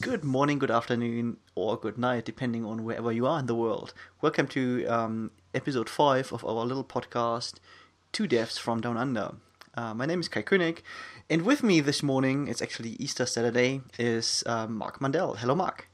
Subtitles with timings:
[0.00, 3.92] Good morning, good afternoon, or good night, depending on wherever you are in the world.
[4.20, 7.54] Welcome to um, episode 5 of our little podcast,
[8.12, 9.32] Two Devs from Down Under.
[9.74, 10.84] Uh, my name is Kai Koenig,
[11.28, 15.34] and with me this morning, it's actually Easter Saturday, is uh, Mark Mandel.
[15.34, 15.88] Hello, Mark.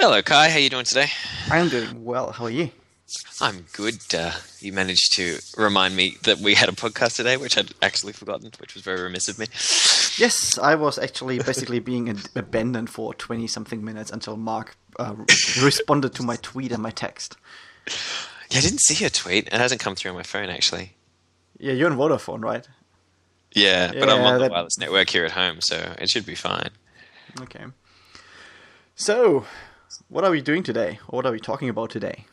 [0.00, 0.48] Hello, Kai.
[0.48, 1.06] How are you doing today?
[1.48, 2.32] I'm doing well.
[2.32, 2.70] How are you?
[3.40, 4.12] I'm good.
[4.12, 8.12] Uh, you managed to remind me that we had a podcast today, which I'd actually
[8.12, 9.46] forgotten, which was very remiss of me.
[10.18, 15.14] Yes, I was actually basically being ab- abandoned for 20 something minutes until Mark uh,
[15.62, 17.36] responded to my tweet and my text.
[18.50, 19.46] Yeah, I didn't see your tweet.
[19.48, 20.94] It hasn't come through on my phone, actually.
[21.58, 22.66] Yeah, you're on Vodafone, right?
[23.54, 26.26] Yeah, but I'm Yeah, on the that- wireless network here at home, so it should
[26.26, 26.70] be fine.
[27.40, 27.64] Okay.
[28.94, 29.44] So,
[30.08, 30.98] what are we doing today?
[31.08, 32.24] Or what are we talking about today?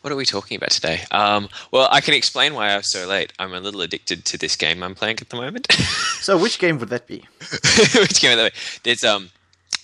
[0.00, 1.02] What are we talking about today?
[1.10, 3.32] Um, well, I can explain why I was so late.
[3.38, 5.68] I'm a little addicted to this game I'm playing at the moment.
[6.18, 7.24] So, which game would that be?
[7.94, 8.90] Which game would that way?
[8.92, 9.30] It's um,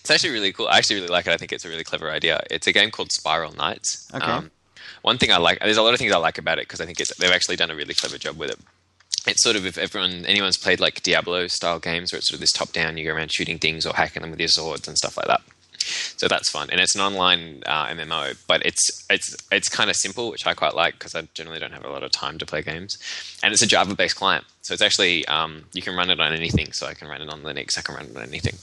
[0.01, 0.67] it's actually really cool.
[0.69, 1.33] I actually really like it.
[1.33, 2.43] I think it's a really clever idea.
[2.51, 4.11] It's a game called Spiral Knights.
[4.13, 4.27] Okay.
[4.27, 4.51] Um,
[5.01, 6.87] one thing I like, there's a lot of things I like about it because I
[6.87, 8.59] think it's, they've actually done a really clever job with it.
[9.27, 12.41] It's sort of if everyone, anyone's played like Diablo style games where it's sort of
[12.41, 14.99] this top down, you go around shooting things or hacking them with your swords and
[14.99, 15.41] stuff like that.
[16.17, 19.97] So that's fun, and it's an online uh, MMO, but it's it's it's kind of
[19.97, 22.47] simple, which I quite like because I generally don't have a lot of time to
[22.47, 22.99] play games,
[23.43, 26.73] and it's a Java-based client, so it's actually um, you can run it on anything.
[26.73, 28.57] So I can run it on Linux, I can run it on anything.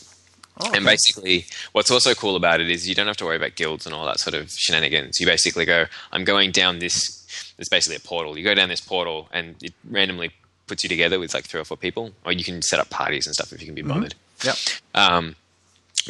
[0.60, 3.56] Oh, And basically, what's also cool about it is you don't have to worry about
[3.56, 5.20] guilds and all that sort of shenanigans.
[5.20, 7.54] You basically go, I'm going down this.
[7.58, 8.38] It's basically a portal.
[8.38, 10.32] You go down this portal, and it randomly
[10.68, 13.26] puts you together with like three or four people, or you can set up parties
[13.26, 14.16] and stuff if you can be bothered.
[14.44, 14.56] Yep.
[14.96, 15.36] Um,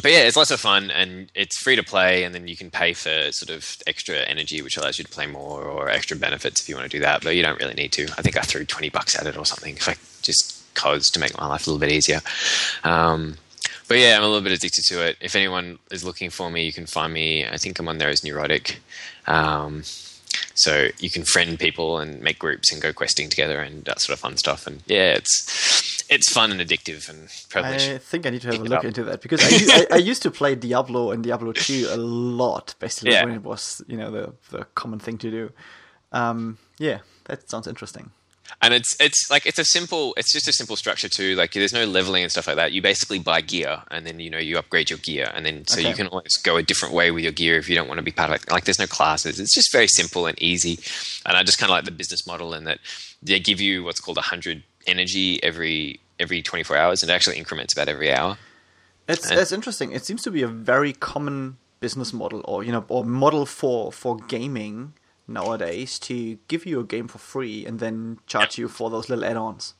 [0.00, 2.70] but yeah, it's lots of fun, and it's free to play, and then you can
[2.70, 6.60] pay for sort of extra energy, which allows you to play more, or extra benefits
[6.60, 7.22] if you want to do that.
[7.22, 8.04] But you don't really need to.
[8.16, 11.20] I think I threw twenty bucks at it or something, if I just cause to
[11.20, 12.20] make my life a little bit easier.
[12.84, 13.36] Um,
[13.88, 15.18] but yeah, I'm a little bit addicted to it.
[15.20, 17.46] If anyone is looking for me, you can find me.
[17.46, 18.80] I think I'm on there as Neurotic.
[19.26, 19.82] Um,
[20.54, 24.14] so you can friend people and make groups and go questing together and that sort
[24.14, 24.66] of fun stuff.
[24.66, 25.81] And yeah, it's
[26.14, 29.04] it's fun and addictive and probably I think I need to have a look into
[29.04, 29.40] that because
[29.90, 33.24] I used to play Diablo and Diablo 2 a lot, basically, Yeah.
[33.24, 35.50] when it was, you know, the, the common thing to do.
[36.12, 38.10] Um, yeah, that sounds interesting.
[38.60, 41.72] and it's it's like it's a simple it's just a simple structure too like there's
[41.72, 44.58] no leveling and stuff like that you basically buy gear and then you know you
[44.58, 45.88] upgrade your gear and then so Okay.
[45.88, 48.02] you can always go a different way with your gear if you don't want to
[48.02, 50.74] be part of it like there's no classes it's just very simple and easy
[51.24, 52.78] and i just kind of like the business model in that
[53.22, 57.36] they give you what's called a 100 energy every every 24 hours and it actually
[57.36, 58.38] increments about every hour
[59.08, 59.92] It's, And- it's interesting.
[59.92, 63.90] It seems to be a very common business model or, you know, or model for,
[63.92, 64.94] for gaming
[65.26, 69.24] nowadays to give you a game for free and then charge you for those little
[69.24, 69.74] add-ons.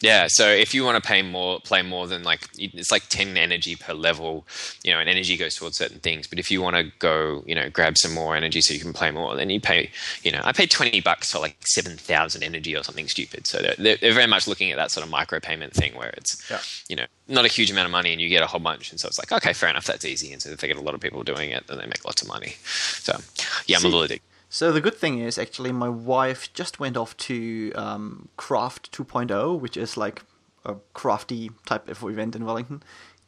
[0.00, 3.36] Yeah, so if you want to pay more, play more than like it's like ten
[3.36, 4.46] energy per level,
[4.84, 6.28] you know, and energy goes towards certain things.
[6.28, 8.92] But if you want to go, you know, grab some more energy so you can
[8.92, 9.90] play more, then you pay.
[10.22, 13.48] You know, I paid twenty bucks for like seven thousand energy or something stupid.
[13.48, 16.10] So they're, they're, they're very much looking at that sort of micro payment thing where
[16.10, 16.60] it's, Yeah.
[16.88, 18.92] you know, not a huge amount of money and you get a whole bunch.
[18.92, 20.32] And so it's like, okay, fair enough, that's easy.
[20.32, 22.22] And so if they get a lot of people doing it, then they make lots
[22.22, 22.54] of money.
[22.62, 23.18] So
[23.66, 24.27] yeah, I'm See- a little addicted.
[24.48, 29.60] So the good thing is actually my wife just went off to um, Craft 2.0,
[29.60, 30.22] which is like
[30.64, 32.82] a crafty type of event in Wellington.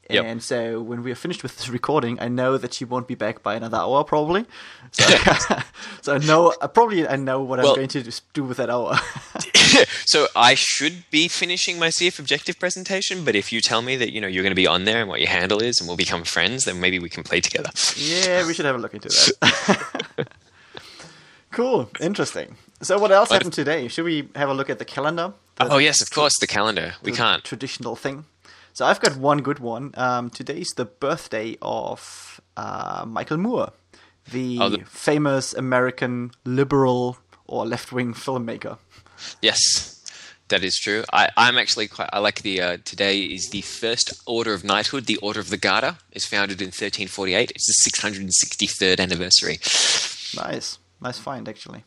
[0.09, 0.25] Yep.
[0.25, 3.15] And so when we are finished with this recording, I know that she won't be
[3.15, 4.47] back by another hour probably.
[4.93, 5.05] So,
[6.03, 8.99] so I know probably I know what I'm going to do with that hour.
[10.05, 14.13] so I should be finishing my CF objective presentation, but if you tell me that
[14.13, 15.97] you know you're going to be on there and what your handle is, and we'll
[15.97, 17.71] become friends, then maybe we can play together.
[17.95, 20.29] yeah, we should have a look into that.
[21.53, 22.57] Cool, interesting.
[22.83, 23.89] So what else What- happened today?
[23.89, 25.33] Should we have a look at the calendar?
[25.57, 26.95] The- Oh yes, of course, the calendar.
[27.03, 27.45] We the can't.
[27.45, 28.25] traditional thing.
[28.73, 29.93] So I've got one good one.
[29.97, 33.73] Um, today's the birthday of uh, Michael Moore,
[34.31, 38.79] the, Oh, the- famous American liberal or left-wing filmmaker.
[39.43, 40.01] Yes,
[40.49, 41.05] that is true.
[41.13, 42.09] I, I'm actually quite.
[42.13, 42.61] I like the.
[42.63, 45.05] Uh, today is the first Order of Knighthood.
[45.07, 47.51] The Order of the Garter is founded in 1348.
[47.55, 49.59] It's the 663rd anniversary.
[50.37, 51.85] Nice, nice find actually.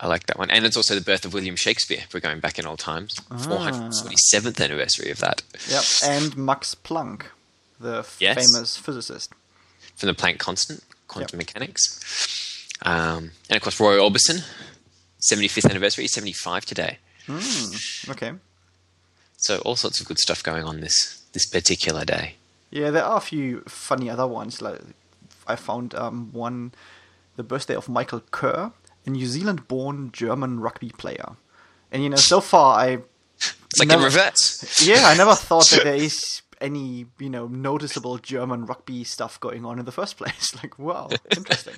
[0.00, 1.98] I like that one, and it's also the birth of William Shakespeare.
[2.00, 5.42] If we're going back in old times, 447th anniversary of that.
[5.68, 7.22] Yep, and Max Planck,
[7.80, 8.36] the Yes.
[8.52, 9.32] famous physicist.
[9.96, 12.68] from the Planck constant, quantum mechanics.
[12.82, 14.44] Um, and of course, Roy Orbison,
[15.20, 16.98] 75th anniversary, 75 today.
[18.08, 18.32] Okay.
[19.36, 22.36] So all sorts of good stuff going on this this particular day.
[22.70, 24.62] Yeah, there are a few funny other ones.
[24.62, 24.80] Like
[25.46, 26.72] I found um, one,
[27.38, 28.72] the birthday of Michael Kerr,
[29.06, 31.36] a New Zealand-born German rugby player.
[31.92, 32.98] And you know, so far I
[33.70, 34.86] It's like Never- in reverse.
[34.86, 39.64] yeah, I never thought that there is any you know noticeable German rugby stuff going
[39.64, 40.54] on in the first place.
[40.62, 41.76] like, wow, interesting.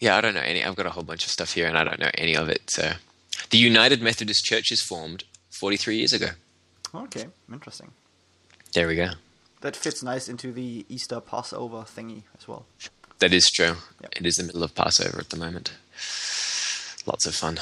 [0.00, 0.64] Yeah, I don't know any.
[0.64, 2.70] I've got a whole bunch of stuff here, and I don't know any of it.
[2.70, 2.92] So,
[3.50, 6.28] the United Methodist Church is formed 43 years ago.
[6.94, 7.92] Okay, interesting.
[8.72, 9.10] There we go.
[9.60, 12.66] That fits nice into the Easter Passover thingy as well.
[13.18, 13.76] That is true.
[14.02, 14.12] Yep.
[14.16, 15.72] It is the middle of Passover at the moment.
[17.06, 17.58] Lots of fun.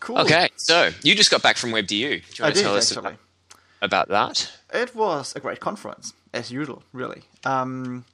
[0.00, 0.18] Cool.
[0.18, 1.88] Okay, so you just got back from WebDU.
[1.88, 3.08] Do you want I to did tell us actually.
[3.08, 3.18] about,
[3.82, 4.52] about that?
[4.72, 7.22] It was a great conference, as usual, really.
[7.44, 8.04] Um,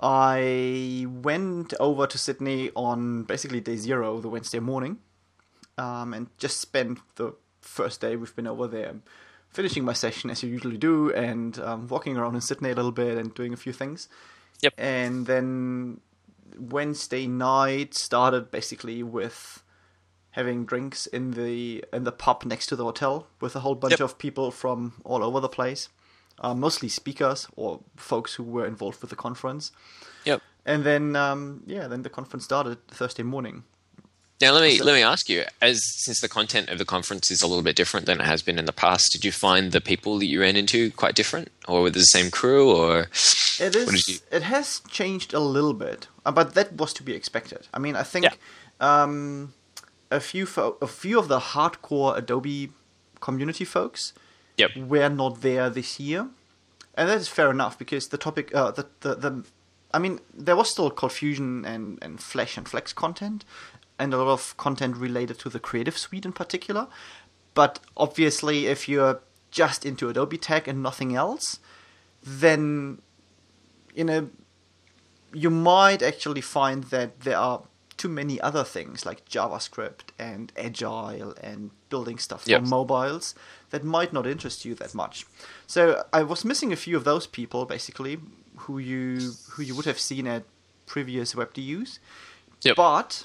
[0.00, 4.98] I went over to Sydney on basically day zero, the Wednesday morning,
[5.78, 8.94] um, and just spent the first day we've been over there
[9.50, 12.92] finishing my session as you usually do and um, walking around in Sydney a little
[12.92, 14.08] bit and doing a few things.
[14.62, 14.74] Yep.
[14.78, 16.00] And then
[16.58, 19.62] Wednesday night started basically with
[20.30, 23.92] having drinks in the in the pub next to the hotel with a whole bunch
[23.92, 24.00] Yep.
[24.00, 25.88] of people from all over the place,
[26.40, 29.72] uh, mostly speakers or folks who were involved with the conference.
[30.24, 30.42] Yep.
[30.64, 33.64] And then um, yeah, then the conference started Thursday morning.
[34.40, 37.40] Now let me let me ask you, as since the content of the conference is
[37.40, 39.80] a little bit different than it has been in the past, did you find the
[39.80, 43.08] people that you ran into quite different, or with the same crew, or
[43.58, 47.14] It did you- It has changed a little bit, uh, but that was to be
[47.14, 47.66] expected.
[47.72, 48.34] I mean, I think Yeah.
[48.78, 49.54] um,
[50.10, 52.72] a few fo- a few of the hardcore Adobe
[53.20, 54.12] community folks
[54.58, 54.76] Yep.
[54.76, 56.28] were not there this year,
[56.94, 59.44] and that is fair enough because the topic, uh, the, the the,
[59.94, 63.44] I mean, there was still ColdFusion and and Flash and Flex content,
[63.98, 66.88] and a lot of content related to the Creative Suite in particular.
[67.54, 69.20] But obviously, if you're
[69.50, 71.58] just into Adobe Tech and nothing else,
[72.22, 73.00] then
[73.94, 74.28] you know
[75.32, 77.62] you might actually find that there are
[77.96, 83.34] too many other things like JavaScript and Agile and building stuff for mobiles
[83.70, 85.26] that might not interest you that much.
[85.66, 88.18] So I was missing a few of those people basically
[88.56, 90.44] who you who you would have seen at
[90.86, 91.98] previous WebDUs.
[92.62, 92.76] Yep.
[92.76, 93.24] But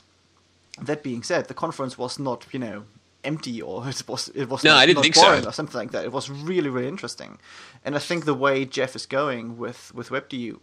[0.81, 2.83] that being said, the conference was not you know
[3.23, 5.47] empty or it was it was No, not, I didn't think so.
[5.47, 6.05] or something like that.
[6.05, 7.37] It was really really interesting,
[7.85, 10.59] and I think the way Geoff is going with with WebDU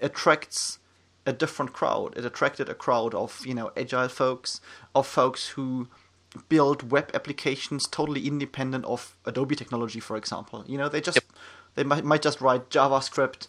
[0.00, 0.78] attracts
[1.26, 2.16] a different crowd.
[2.16, 4.60] It attracted a crowd of you know agile folks,
[4.94, 5.88] of folks who
[6.48, 10.64] build web applications totally independent of Adobe technology, for example.
[10.66, 11.24] You know, they just Yep.
[11.76, 13.46] they might might just write JavaScript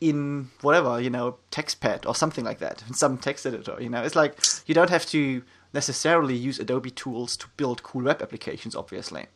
[0.00, 3.76] in whatever you know TextPad or something like that, in some text editor.
[3.80, 5.42] You know, it's like you don't have to
[5.72, 9.26] necessarily use Adobe tools to build cool web applications, obviously.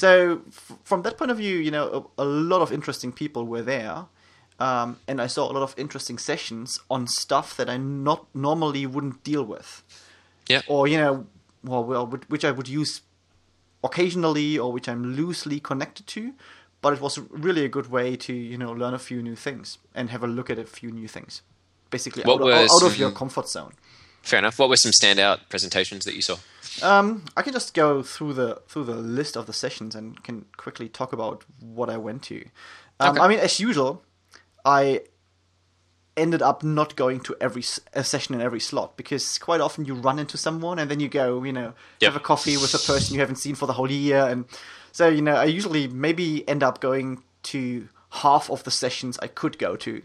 [0.00, 3.46] So f- from that point of view, you know, a, a lot of interesting people
[3.46, 4.06] were there.
[4.60, 8.86] Um, and I saw a lot of interesting sessions on stuff that I not normally
[8.86, 9.84] wouldn't deal with,
[10.48, 11.26] yeah, or you know,
[11.62, 13.02] well, well, which I would use
[13.84, 16.34] occasionally, or which I'm loosely connected to.
[16.80, 19.78] But it was really a good way to you know learn a few new things
[19.94, 21.42] and have a look at a few new things,
[21.90, 23.72] basically out, of, were out of your comfort zone.
[24.22, 24.58] fair enough.
[24.58, 26.36] What were some standout presentations that you saw?
[26.82, 30.44] Um, I can just go through the through the list of the sessions and can
[30.56, 32.44] quickly talk about what I went to.
[33.00, 33.20] Um, Okay.
[33.20, 34.02] I mean, as usual,
[34.64, 35.02] I
[36.16, 40.18] ended up not going to every session in every slot because quite often you run
[40.18, 42.12] into someone and then you go, you know, Yep.
[42.12, 44.44] have a coffee with a person you haven't seen for the whole year, and
[44.98, 49.28] so you know, I usually maybe end up going to half of the sessions I
[49.28, 50.02] could go to.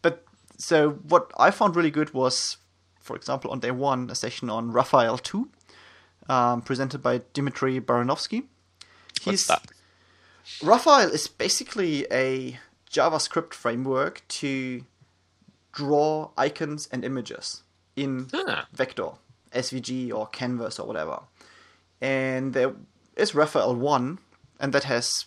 [0.00, 0.24] But
[0.56, 2.56] so what I found really good was,
[2.98, 5.50] for example, on day one, a session on Raphael two,
[6.26, 8.44] um, presented by Dmitry Baranovskiy.
[9.24, 9.66] What's that?
[10.62, 12.58] Raphael is basically a
[12.90, 14.86] JavaScript framework to
[15.72, 17.62] draw icons and images
[17.94, 18.66] in Ah.
[18.72, 19.10] vector,
[19.52, 21.24] SVG or Canvas or whatever.
[22.00, 22.72] And there
[23.16, 24.18] is Raphael 1,
[24.60, 25.26] and that has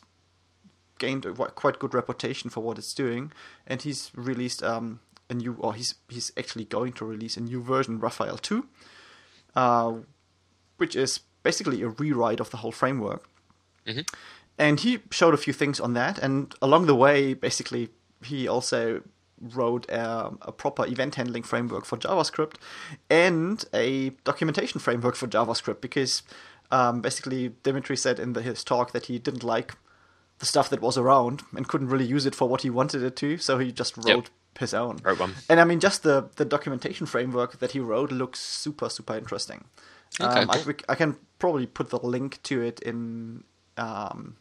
[0.99, 3.31] gained a quite good reputation for what it's doing.
[3.67, 4.99] And he's released um,
[5.29, 8.65] a new, or he's he's actually going to release a new version, Raphael 2,
[9.55, 9.93] uh,
[10.77, 13.27] which is basically a rewrite of the whole framework.
[14.57, 17.89] And he showed a few things on that, and along the way, basically,
[18.23, 19.01] he also
[19.41, 22.55] wrote um, a proper event handling framework for JavaScript
[23.09, 26.23] and a documentation framework for JavaScript because
[26.73, 29.69] um, basically Dmitry said in the, his talk that he didn't like
[30.39, 33.15] the stuff that was around and couldn't really use it for what he wanted it
[33.17, 34.29] to, so he just wrote Yep.
[34.59, 34.97] his own.
[35.03, 35.35] Wrote one.
[35.49, 39.65] And I mean, just the, the documentation framework that he wrote looks super, super interesting.
[40.19, 40.65] Okay, um, I, cool.
[40.73, 43.43] we- I can probably put the link to it in
[43.77, 44.35] um,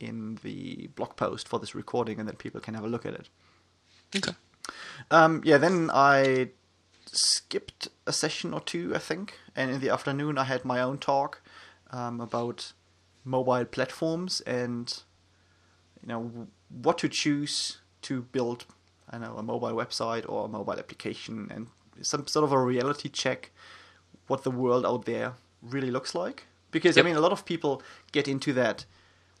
[0.00, 3.14] in the blog post for this recording, and then people can have a look at
[3.14, 3.28] it.
[4.16, 4.32] Okay.
[5.10, 6.50] Um, yeah, then I
[7.10, 10.98] skipped a session or two, I think, and in the afternoon I had my own
[10.98, 11.40] talk
[11.90, 12.72] um, about
[13.24, 15.02] mobile platforms and
[16.02, 18.64] you know what to choose to build
[19.10, 21.66] I know a mobile website or a mobile application and
[22.02, 23.50] some sort of a reality check
[24.26, 27.04] what the world out there really looks like because Yep.
[27.04, 28.84] I mean a lot of people get into that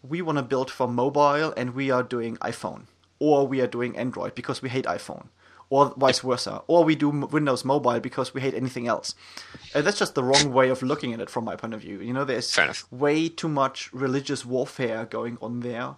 [0.02, 2.82] we want to build for mobile and we are doing iPhone
[3.18, 5.28] or we are doing Android because we hate iPhone
[5.70, 9.14] or vice versa or we do Windows Mobile because we hate anything else.
[9.74, 12.00] And that's just the wrong way of looking at it from my point of view.
[12.00, 12.50] You know there's
[12.90, 15.96] way too much religious warfare going on there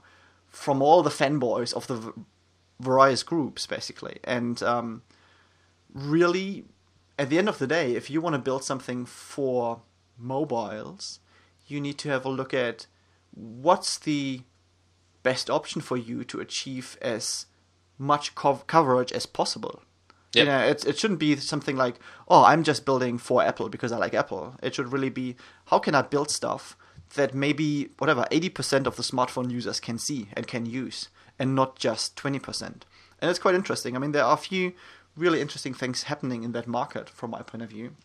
[0.48, 2.10] from all the fanboys of the v-
[2.80, 5.02] various groups basically and um,
[5.94, 6.64] really
[7.18, 9.82] at the end of the day if you want to build something for
[10.18, 11.20] mobiles
[11.66, 12.86] you need to have a look at
[13.32, 14.40] what's the
[15.22, 17.46] best option for you to achieve as
[18.00, 19.82] much cov- coverage as possible
[20.32, 20.44] Yep.
[20.46, 21.96] you know, it, it shouldn't be something like,
[22.28, 24.54] oh, I'm just building for Apple because I like Apple.
[24.62, 25.34] It should really be,
[25.66, 26.76] how can I build stuff
[27.16, 31.76] that maybe, whatever, 80% of the smartphone users can see and can use, and not
[31.76, 32.62] just 20%.
[32.62, 32.82] And
[33.22, 33.96] it's quite interesting.
[33.96, 34.72] I mean, there are a few
[35.16, 37.96] really interesting things happening in that market from my point of view.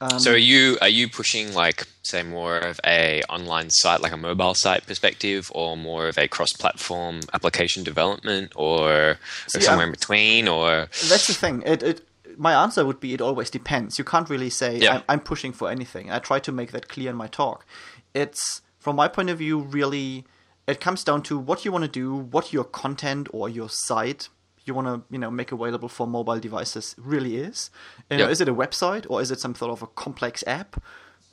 [0.00, 4.12] Um, So are you are you pushing like say more of a online site like
[4.12, 9.60] a mobile site perspective or more of a cross platform application development or, or See,
[9.60, 11.62] somewhere I'm- in between or that's the thing.
[11.66, 13.98] It, it, my answer would be it always depends.
[13.98, 14.94] You can't really say Yeah.
[14.94, 16.10] I'm, I'm pushing for anything.
[16.12, 17.66] I try to make that clear in my talk.
[18.14, 20.24] It's from my point of view really
[20.68, 24.28] it comes down to what you want to do, what your content or your site
[24.68, 27.70] you want to you know make available for mobile devices really is.
[28.10, 28.30] You know, Yeah.
[28.30, 30.80] is it a website or is it some sort of a complex app?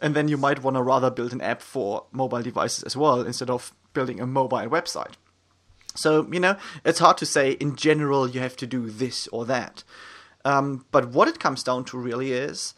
[0.01, 3.21] And then you might want to rather build an app for mobile devices as well
[3.21, 5.13] instead of building a mobile website.
[5.95, 9.45] So, you know, it's hard to say in general you have to do this or
[9.45, 9.83] that.
[10.43, 12.73] Um, but what it comes down to really is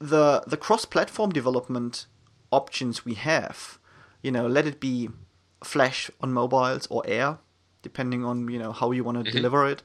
[0.00, 2.06] the the cross platform development
[2.50, 3.78] options we have.
[4.22, 5.08] You know, let it be
[5.64, 7.38] Flash on mobiles or Air,
[7.82, 9.82] depending on you know how you want to deliver it,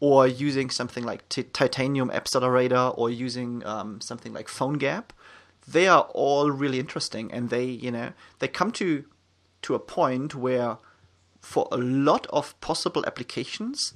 [0.00, 5.06] or using something like Ti- Titanium Appcelerator or using um, something like PhoneGap.
[5.68, 9.04] They are all really interesting, and they you know they come to
[9.62, 10.78] to a point where
[11.40, 13.94] for a lot of possible applications,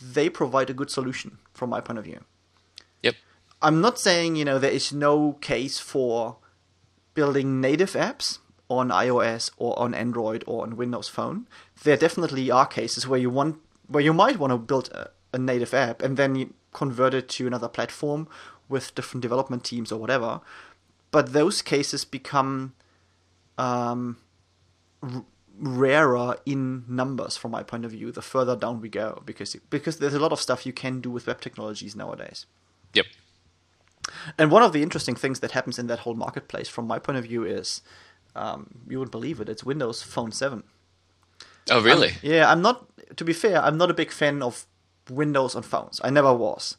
[0.00, 2.20] they provide a good solution from my point of view.
[3.02, 3.14] Yep.
[3.62, 6.36] I'm not saying, you know, there is no case for
[7.14, 8.38] building native apps
[8.70, 11.46] on iOS or on Android or on Windows Phone.
[11.82, 13.58] There definitely are cases where you want
[13.88, 17.46] where you might want to build a, a native app and then convert it to
[17.46, 18.28] another platform
[18.68, 20.40] with different development teams or whatever.
[21.10, 22.74] But those cases become
[23.58, 24.18] um,
[25.02, 25.24] r-
[25.58, 29.98] rarer in numbers from my point of view the further down we go because because
[29.98, 32.46] there's a lot of stuff you can do with web technologies nowadays.
[32.94, 33.06] Yep.
[34.38, 37.18] And one of the interesting things that happens in that whole marketplace, from my point
[37.18, 37.82] of view, is
[38.36, 39.48] um, you wouldn't believe it.
[39.48, 40.62] It's Windows Phone Seven.
[41.70, 42.08] Oh really?
[42.08, 42.86] I'm- yeah, I'm not.
[43.16, 44.66] To be fair, I'm not a big fan of
[45.10, 46.00] Windows on phones.
[46.04, 46.76] I never was.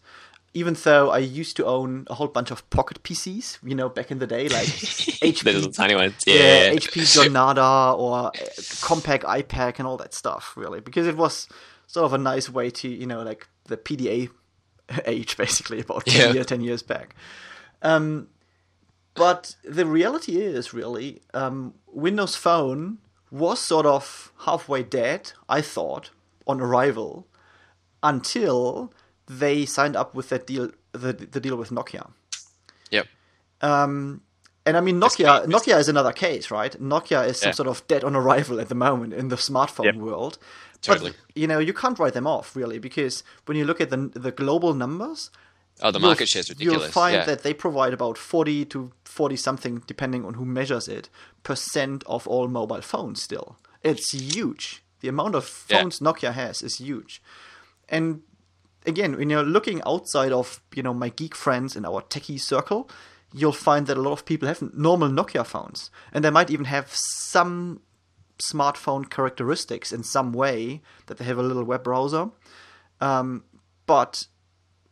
[0.54, 4.12] Even though I used to own a whole bunch of pocket PCs, you know, back
[4.12, 6.16] in the day, like HP, the little tiny ones.
[6.28, 6.74] yeah, Yeah.
[6.74, 8.32] HP Jornada or uh,
[8.82, 11.48] Compaq iPAQ and all that stuff, really, because it was
[11.88, 14.30] sort of a nice way to, you know, like the PDA
[15.06, 16.34] age, basically, about 10, Yeah.
[16.34, 17.16] year, 10 years back.
[17.82, 18.28] Um,
[19.26, 21.74] but the reality is, really, um,
[22.06, 22.84] Windows Phone
[23.30, 25.22] was sort of halfway dead,
[25.58, 26.06] I thought,
[26.48, 27.12] on arrival,
[28.02, 28.92] until
[29.28, 30.72] they signed up with that deal,
[31.04, 32.06] the, the deal with Nokia.
[32.90, 33.06] Yep.
[33.62, 34.22] Um,
[34.66, 35.46] and I mean, Nokia.
[35.46, 36.74] Nokia is another case, right?
[36.94, 37.54] Nokia is some Yeah.
[37.62, 39.96] sort of dead on arrival at the moment in the smartphone Yep.
[39.96, 40.38] world.
[40.82, 41.12] Totally.
[41.12, 43.98] But you know, you can't write them off really because when you look at the
[44.26, 45.30] the global numbers,
[45.82, 46.82] Oh, the market share is ridiculous.
[46.84, 47.26] You'll find yeah.
[47.26, 51.10] that they provide about forty to forty something, depending on who measures it,
[51.44, 53.22] percent of all mobile phones.
[53.22, 54.84] Still, it's huge.
[55.00, 55.82] The amount of Yeah.
[55.82, 57.22] phones Nokia has is huge,
[57.90, 58.22] and
[58.86, 62.90] again, when you're looking outside of you know my geek friends in our techie circle,
[63.34, 66.66] you'll find that a lot of people have normal Nokia phones, and they might even
[66.66, 67.82] have some
[68.52, 72.30] smartphone characteristics in some way that they have a little web browser.
[73.00, 73.44] Um,
[73.86, 74.28] but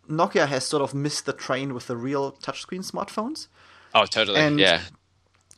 [0.10, 3.48] Nokia has sort of missed the train with the real touchscreen smartphones.
[3.94, 4.40] oh, totally.
[4.40, 4.82] and- yeah.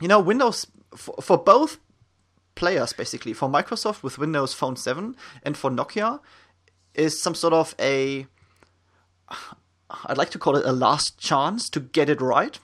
[0.00, 0.66] You know, Windows
[0.96, 1.78] for, for both
[2.54, 6.20] players basically for Microsoft with Windows Phone 7 and for Nokia
[6.94, 8.26] is some sort of a
[10.06, 12.58] I'd like to call it a last chance to get it right.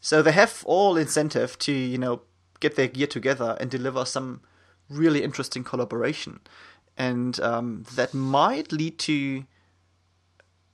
[0.00, 2.22] So they have all incentive to, you know,
[2.60, 4.40] get their gear together and deliver some
[4.88, 6.40] really interesting collaboration.
[6.96, 9.44] And um, that might lead to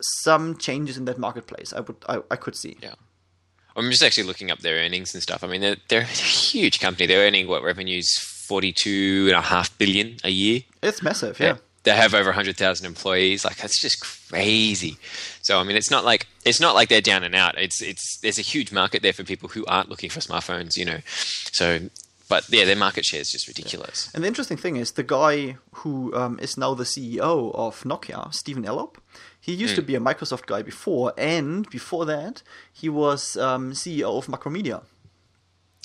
[0.00, 1.72] some changes in that marketplace.
[1.72, 2.76] I would, I, I could see.
[2.82, 2.94] Yeah.
[3.76, 5.44] I'm just actually looking up their earnings and stuff.
[5.44, 7.06] I mean, they're, they're a huge company.
[7.06, 8.08] They're earning what revenues
[8.48, 10.62] forty-two and a half billion a year.
[10.82, 11.58] It's massive, yeah.
[11.84, 13.44] They have over hundred thousand employees.
[13.44, 14.98] Like that's just crazy.
[15.40, 17.56] So I mean, it's not like it's not like they're down and out.
[17.56, 20.76] It's it's there's a huge market there for people who aren't looking for smartphones.
[20.76, 21.88] You know, so
[22.28, 24.10] but yeah, their market share is just ridiculous.
[24.14, 28.32] And the interesting thing is, the guy who um, is now the CEO of Nokia,
[28.34, 28.96] Stephen Elop,
[29.40, 34.16] he used to be a Microsoft guy before, and before that, he was um, CEO
[34.18, 34.82] of Macromedia.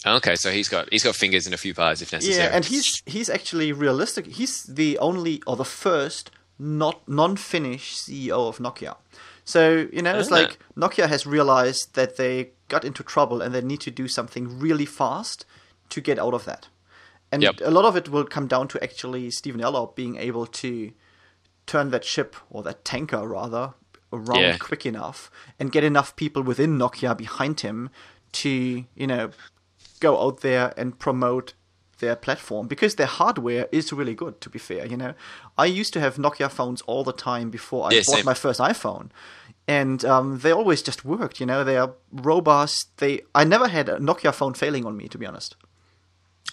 [0.05, 2.37] Okay, so he's got he's got fingers in a few pies if necessary.
[2.37, 4.27] Yeah, and he's he's actually realistic.
[4.27, 6.29] He's the only or the first
[6.59, 8.95] not non-Finnish CEO of Nokia.
[9.45, 10.35] So you know, it's Ah.
[10.35, 14.59] like Nokia has realized that they got into trouble and they need to do something
[14.59, 15.45] really fast
[15.89, 16.67] to get out of that.
[17.31, 17.61] And Yep.
[17.63, 20.91] a lot of it will come down to actually Stephen Elop being able to
[21.65, 23.73] turn that ship or that tanker rather
[24.13, 24.57] around Yeah.
[24.57, 25.29] quick enough
[25.59, 27.89] and get enough people within Nokia behind him
[28.33, 28.49] to
[28.95, 29.31] you know
[29.99, 31.53] go out there and promote
[31.99, 35.13] their platform because their hardware is really good to be fair you know
[35.57, 38.25] i used to have nokia phones all the time before i Yeah, bought same.
[38.25, 39.09] my first iphone
[39.65, 43.87] and um, they always just worked you know they are robust they i never had
[43.87, 45.55] a nokia phone failing on me to be honest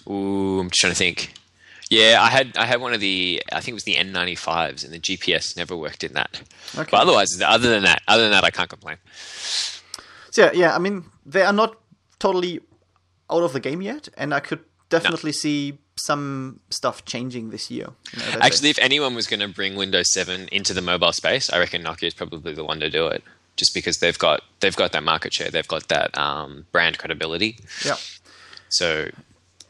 [0.08, 1.32] Ooh, I'm just trying to think.
[1.98, 4.92] Yeah, I had I had one of the I think it was the N95s, and
[4.96, 6.32] the GPS never worked in that.
[6.80, 6.88] Okay.
[6.92, 8.96] But otherwise, other than that, other than that, I can't complain.
[10.30, 10.96] so yeah, yeah i mean
[11.34, 11.70] they are not
[12.18, 12.60] totally
[13.34, 15.76] out of the game yet and i could definitely see
[16.08, 20.08] some stuff changing this year you know, Actually, if anyone was going to bring Windows
[20.12, 23.22] 7 into the mobile space, I reckon Nokia is probably the one to do it.
[23.60, 27.50] Just because they've got they've got that market share, they've got that um, brand credibility.
[27.84, 27.96] yeah
[28.70, 29.10] So,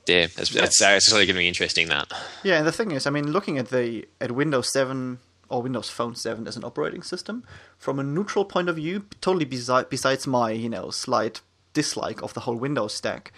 [0.06, 1.88] yeah, that's, that's, that's really going to be interesting.
[1.88, 5.18] That Yeah, and the thing is, I mean, looking at the at Windows 7
[5.48, 7.44] or Windows Phone 7 as an operating system,
[7.78, 11.40] from a neutral point of view, totally besi- besides my you know slight
[11.72, 13.32] dislike of the whole Windows stack,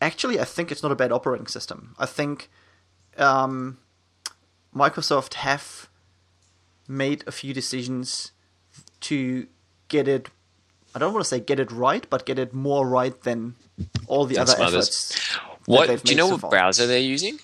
[0.00, 1.94] actually, I think it's not a bad operating system.
[1.98, 2.50] I think
[3.16, 3.78] um,
[4.74, 5.88] Microsoft have
[6.88, 8.32] made a few decisions
[9.00, 9.46] to
[9.88, 10.28] get it.
[10.94, 13.54] I don't want to say get it right, but get it more right than
[14.06, 15.16] all the other efforts.
[15.66, 16.26] what do you know?
[16.28, 16.50] so what far.
[16.50, 17.34] browser they're using?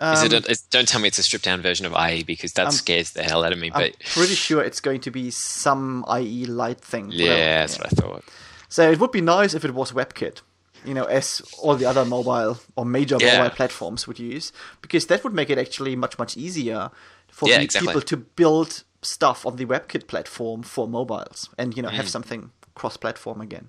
[0.00, 2.24] Is it Um, a, it's, don't tell me it's a stripped down version of IE
[2.24, 3.70] because that scares the hell out of me.
[3.72, 7.06] I'm But pretty sure it's going to be some IE light thing.
[7.06, 7.22] whatever.
[7.24, 8.24] yeah, that's what I thought.
[8.68, 10.40] So it would be nice if it was WebKit,
[10.84, 13.38] you know, as all the other mobile or major Yeah.
[13.38, 14.50] mobile platforms would use,
[14.80, 16.90] because that would make it actually much much easier
[17.30, 17.86] for Yeah, exactly.
[17.88, 21.94] people to build stuff on the WebKit platform for mobiles, and you know Mm.
[22.00, 23.68] have something cross-platform again.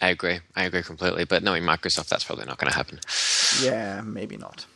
[0.00, 0.40] I agree.
[0.54, 1.24] I agree completely.
[1.24, 3.00] But knowing Microsoft, that's probably not going to happen.
[3.62, 4.66] Yeah, maybe not.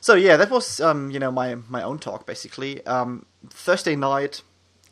[0.00, 2.84] So yeah, that was um, you know my my own talk basically.
[2.86, 4.42] Um, Thursday night,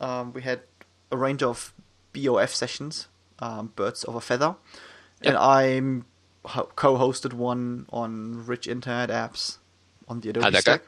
[0.01, 0.61] um, we had
[1.11, 1.71] a range of
[2.13, 4.55] BOF sessions, um, Birds of a Feather,
[5.21, 6.01] and I
[6.75, 9.57] co-hosted one on Rich Internet Apps
[10.07, 10.81] on the Adobe How'd stack.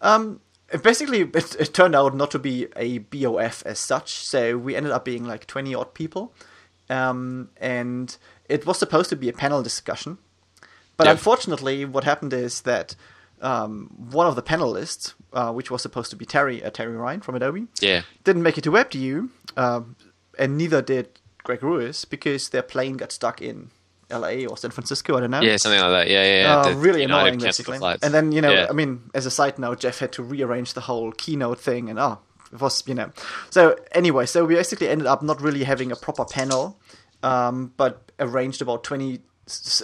[0.00, 0.40] Um,
[0.72, 4.76] it basically, it, it turned out not to be a BOF as such, so we
[4.76, 6.32] ended up being like twenty odd people,
[6.90, 8.16] um, and
[8.48, 10.18] it was supposed to be a panel discussion.
[10.96, 11.12] But Yeah.
[11.12, 12.94] unfortunately, what happened is that
[13.40, 17.20] um, one of the panelists, uh, which was supposed to be Terry, uh, Terry Ryan
[17.20, 18.02] from Adobe, Yeah.
[18.24, 19.94] didn't make it to WebDU, um,
[20.36, 23.70] and neither did Greg Rewis because their plane got stuck in
[24.10, 24.44] L.A.
[24.46, 25.16] or San Francisco.
[25.16, 25.40] I don't know.
[25.40, 26.10] Yeah, something like that.
[26.10, 26.42] Yeah, yeah.
[26.42, 26.60] yeah.
[26.72, 27.98] Uh, really United annoying, cancelled the basically.
[28.02, 28.66] And then you know, Yeah.
[28.68, 31.98] I mean, as a side note, Geoff had to rearrange the whole keynote thing, and
[31.98, 32.18] oh,
[32.52, 33.10] it was you know.
[33.50, 36.80] So anyway, so we basically ended up not really having a proper panel,
[37.22, 39.20] um, but arranged about 20,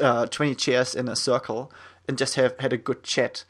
[0.01, 1.73] uh, 20 chairs in a circle
[2.09, 3.45] and just have had a good chat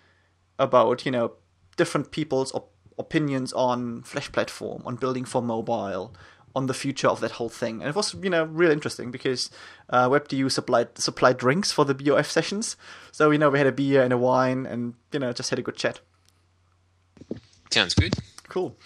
[0.59, 1.33] about you know
[1.77, 6.15] different people's op- opinions on Flash platform, on building for mobile,
[6.55, 7.81] on the future of that whole thing.
[7.81, 9.51] And it was you know really interesting because
[9.91, 12.77] uh, WebDU supplied supplied drinks for the BOF sessions,
[13.13, 15.59] so you know we had a beer and a wine, and you know just had
[15.59, 16.01] a good chat.
[17.71, 18.15] Sounds good.
[18.49, 18.77] Cool.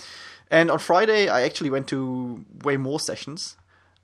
[0.50, 3.56] And on Friday, I actually went to way more sessions.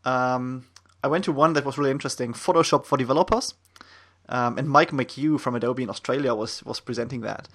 [0.05, 0.67] Um,
[1.03, 3.55] I went to one that was really interesting, Photoshop for developers.
[4.29, 7.49] Um, and Mike McHugh from Adobe in Australia was was presenting that.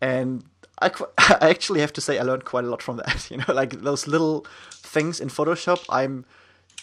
[0.00, 0.44] And
[0.80, 3.26] I, qu- I actually have to say I learned quite a lot from that.
[3.30, 5.84] You know, like those little things in Photoshop.
[5.88, 6.24] I'm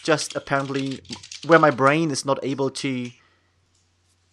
[0.02, 1.00] just apparently
[1.46, 3.10] where my brain is not able to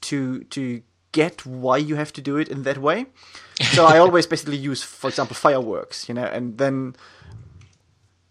[0.02, 0.82] to to
[1.12, 3.08] get why you have to do it in that way.
[3.74, 6.96] So I always basically use, for example, fireworks, you know, and then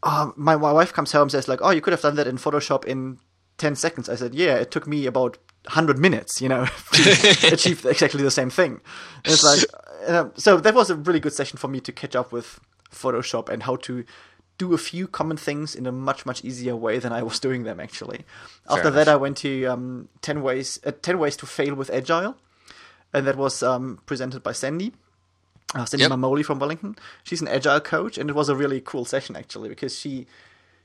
[0.02, 2.26] uh, my my wife comes home and says like, "Oh, you could have done that
[2.26, 3.18] in Photoshop in
[3.56, 7.84] ten seconds." I said, "Yeah, it took me about hundred minutes, you know, to achieve
[7.84, 8.80] exactly the same thing."
[9.24, 9.64] And it's like,
[10.06, 12.60] uh, so that was a really good session for me to catch up with
[12.92, 14.04] Photoshop and how to
[14.56, 17.64] do a few common things in a much much easier way than I was doing
[17.64, 18.24] them actually.
[18.68, 18.94] After enough.
[18.94, 22.36] that, I went to um, ten ways uh, ten ways to fail with Agile.
[23.12, 24.92] And that was um, presented by Sandy.
[25.74, 26.12] Uh, Sandy Yep.
[26.12, 26.96] Mamoli from Wellington.
[27.22, 30.26] She's an agile coach, and it was a really cool session actually because she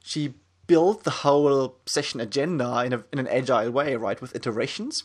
[0.04, 0.34] she
[0.68, 5.04] built the whole session agenda in, a, in an agile way, right, with iterations.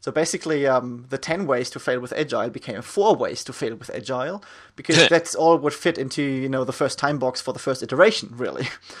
[0.00, 3.74] So basically, um, the 10 ways to fail with agile became four ways to fail
[3.74, 4.42] with agile
[4.76, 7.82] because that's all would fit into, you know, the first time box for the first
[7.82, 8.68] iteration, really.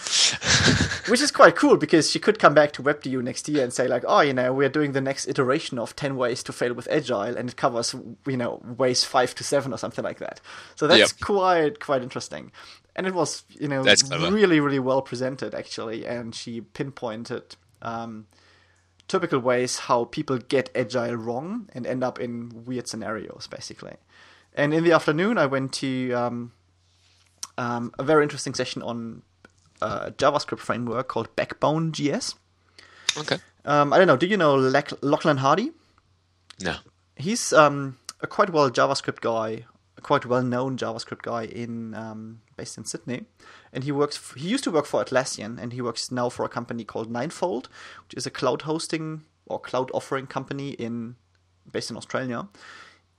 [1.10, 3.88] Which is quite cool because she could come back to WebDU next year and say,
[3.88, 6.88] like, oh, you know, we're doing the next iteration of 10 ways to fail with
[6.90, 7.94] agile and it covers,
[8.26, 10.40] you know, ways five to seven or something like that.
[10.74, 11.20] So that's Yep.
[11.20, 12.52] quite, quite interesting.
[12.96, 13.82] And it was, you know,
[14.32, 16.04] really, really well presented, actually.
[16.04, 18.26] And she pinpointed um,
[19.06, 23.94] typical ways how people get agile wrong and end up in weird scenarios, basically.
[24.54, 26.52] And in the afternoon, I went to um,
[27.56, 29.22] um, a very interesting session on
[29.80, 32.34] a JavaScript framework called Backbone JS.
[33.16, 33.38] Okay.
[33.64, 34.16] Um, I don't know.
[34.16, 35.72] Do you know Lac- Lachlan Hardy?
[36.60, 36.76] No.
[37.16, 39.64] He's um, a quite well JavaScript guy,
[39.96, 43.24] a quite well known JavaScript guy in um, based in Sydney,
[43.72, 44.16] and he works.
[44.16, 47.10] F- he used to work for Atlassian, and he works now for a company called
[47.10, 47.68] Ninefold,
[48.04, 51.16] which is a cloud hosting or cloud offering company in
[51.70, 52.48] based in Australia,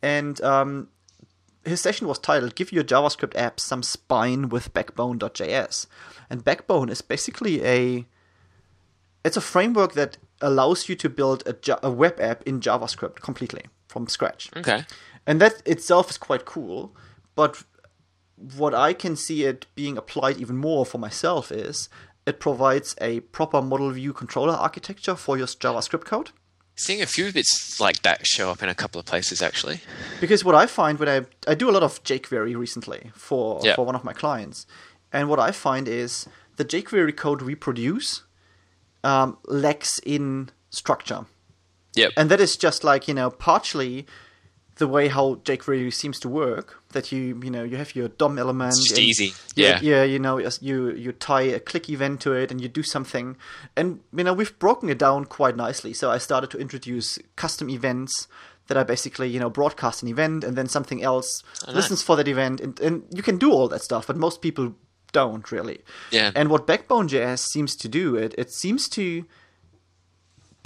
[0.02, 0.88] and um,
[1.66, 5.88] his session was titled "Give Your JavaScript App Some Spine with Backbone.js,"
[6.30, 8.06] and Backbone is basically a
[9.24, 13.66] it's a framework that allows you to build a, a web app in JavaScript completely
[13.88, 14.50] from scratch.
[14.56, 14.86] Okay.
[15.28, 16.96] And that itself is quite cool.
[17.36, 17.64] But
[18.58, 21.90] what I can see it being applied even more for myself is
[22.26, 26.32] it provides a proper model view controller architecture for your JavaScript code.
[26.80, 29.82] Seeing a few bits like that show up in a couple of places actually.
[30.22, 33.76] Because what I find when I I do a lot of jQuery recently for Yeah.
[33.76, 34.66] for one of my clients,
[35.12, 38.24] and what I find is the jQuery code we produce
[39.04, 41.26] um, lacks in structure.
[41.96, 42.12] Yep.
[42.18, 44.06] and that is just like you know partially
[44.80, 46.82] the way how jQuery seems to work.
[46.94, 48.70] That you you know you have your DOM element.
[48.74, 49.34] It's just easy.
[49.56, 49.98] Yeah, Yeah.
[49.98, 50.04] yeah.
[50.04, 53.38] You know, you you tie a click event to it, and you do something,
[53.78, 55.94] and you know we've broken it down quite nicely.
[55.94, 58.28] So I started to introduce custom events
[58.68, 61.76] that are basically you know broadcast an event, and then something else Oh, nice.
[61.76, 64.74] listens for that event, and, and you can do all that stuff, but most people
[65.12, 65.80] don't really.
[66.12, 66.32] Yeah.
[66.36, 69.26] And what Backbone.js seems to do, it it seems to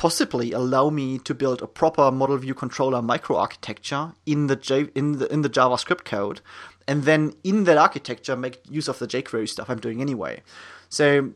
[0.03, 5.13] possibly allow me to build a proper model view controller microarchitecture in the J- in
[5.19, 6.41] the in the JavaScript code,
[6.89, 10.43] and then in that architecture make use of the jQuery stuff I'm doing anyway.
[10.89, 11.31] So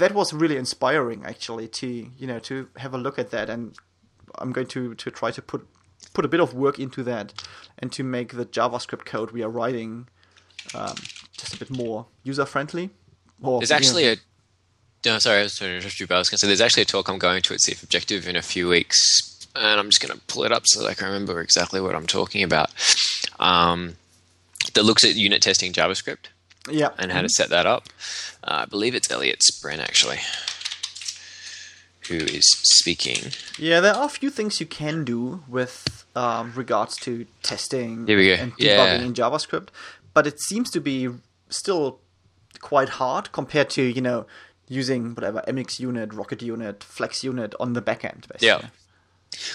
[0.00, 1.86] that was really inspiring, actually, to
[2.18, 3.78] you know to have a look at that, and
[4.40, 5.64] I'm going to to try to put
[6.14, 7.46] put a bit of work into that,
[7.78, 10.08] and to make the JavaScript code we are writing
[10.74, 10.96] um,
[11.30, 12.90] just a bit more user friendly.
[13.40, 14.16] Or There's you know, actually a.
[15.04, 16.60] No, sorry, I was trying to interrupt you, but I was going to say there's
[16.62, 18.98] actually a talk I'm going to at CF Objective in a few weeks,
[19.54, 21.94] and I'm just going to pull it up so that I can remember exactly what
[21.94, 22.70] I'm talking about.
[23.38, 23.96] Um,
[24.72, 26.26] that looks at unit testing JavaScript
[26.70, 27.84] yeah, and how to set that up.
[28.42, 30.20] Uh, I believe it's Elliot Sprehn actually,
[32.08, 33.32] who is speaking.
[33.58, 38.16] Yeah, there are a few things you can do with um, regards to testing Here
[38.16, 38.34] we go.
[38.34, 39.02] and debugging Yeah.
[39.02, 39.68] in JavaScript,
[40.14, 41.08] but it seems to be
[41.50, 42.00] still
[42.60, 44.24] quite hard compared to you know
[44.68, 48.28] using whatever MX unit, Rocket unit, Flex unit on the backend.
[48.28, 48.48] Basically.
[48.48, 48.66] Yeah.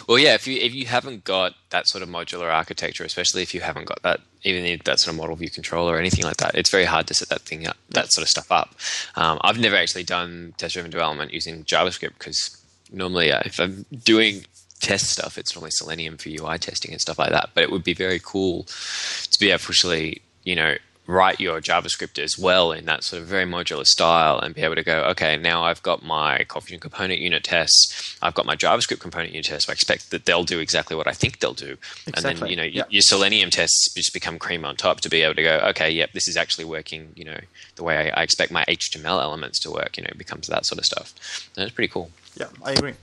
[0.08, 0.34] Well, yeah.
[0.36, 3.86] If you if you haven't got that sort of modular architecture, especially if you haven't
[3.86, 6.86] got that even that sort of model view controller or anything like that, it's very
[6.86, 8.76] hard to set that thing up, that sort of stuff up.
[9.16, 12.58] Um, I've never actually done test driven development using JavaScript because
[12.92, 14.46] normally, uh, if I'm doing
[14.80, 17.52] test stuff, it's normally Selenium for UI testing and stuff like that.
[17.54, 20.76] But it would be very cool to be able to actually, you know,
[21.10, 24.76] write your JavaScript as well in that sort of very modular style and be able
[24.76, 29.00] to go, okay, now I've got my ColdFusion component unit tests, I've got my JavaScript
[29.00, 29.68] component unit tests.
[29.68, 31.78] I expect that they'll do exactly what I think they'll do.
[32.06, 32.14] exactly.
[32.14, 32.84] And then, you know, yeah.
[32.90, 36.12] your Selenium tests just become cream on top to be able to go, okay, yep,
[36.12, 37.40] this is actually working, you know,
[37.76, 40.68] the way I, I expect my HTML elements to work, you know, it becomes that
[40.68, 41.50] sort of stuff.
[41.56, 42.12] And it's pretty cool.
[42.36, 42.94] Yeah, I agree.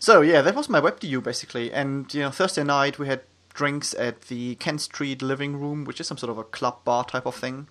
[0.00, 3.20] So yeah, that was my web WebDU basically, and you know Thursday night we had
[3.54, 7.04] drinks at the Kent Street Living Room, which is some sort of a club bar
[7.04, 7.66] type of thing.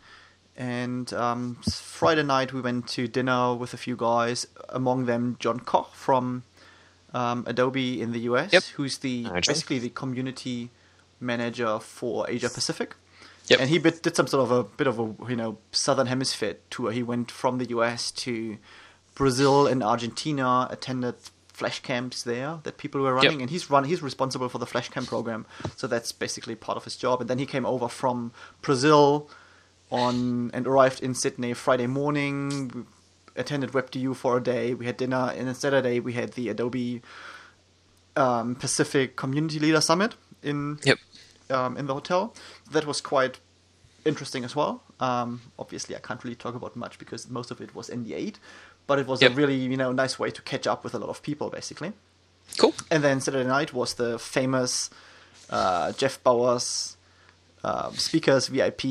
[0.56, 5.60] And um, Friday night we went to dinner with a few guys, among them John
[5.62, 6.44] Koch from
[7.14, 8.64] um, Adobe in the US, Yep.
[8.76, 10.70] who's the Hi, basically the community
[11.20, 12.96] manager for Asia Pacific.
[13.48, 13.60] Yep.
[13.62, 16.58] And he bit, did some sort of a bit of a you know southern hemisphere
[16.70, 16.92] tour.
[16.92, 18.58] He went from the US to
[19.16, 21.16] Brazil and Argentina, attended
[21.60, 23.42] flash camps there that people were running, Yep.
[23.42, 25.42] and he's run he's responsible for the flash camp program.
[25.80, 27.16] So that's basically part of his job.
[27.22, 28.32] And then he came over from
[28.66, 29.30] Brazil
[29.92, 30.16] on
[30.56, 32.38] and arrived in Sydney Friday morning.
[32.76, 32.84] We
[33.42, 34.74] attended WebDU for a day.
[34.74, 37.02] We had dinner, and on Saturday we had the Adobe
[38.16, 40.98] um, Pacific Community Leader Summit, in Yep.
[41.50, 42.34] um, in the hotel.
[42.72, 43.40] That was quite
[44.06, 44.82] interesting as well.
[45.00, 48.38] Um, obviously, I can't really talk about much because most of it was NDA'd,
[48.90, 49.32] but it was Yep.
[49.32, 51.92] a really you know nice way to catch up with a lot of people, basically.
[52.58, 52.74] Cool.
[52.92, 54.90] And then Saturday night was the famous
[55.58, 56.98] uh, Geoff Bowers
[57.64, 58.82] um, speakers VIP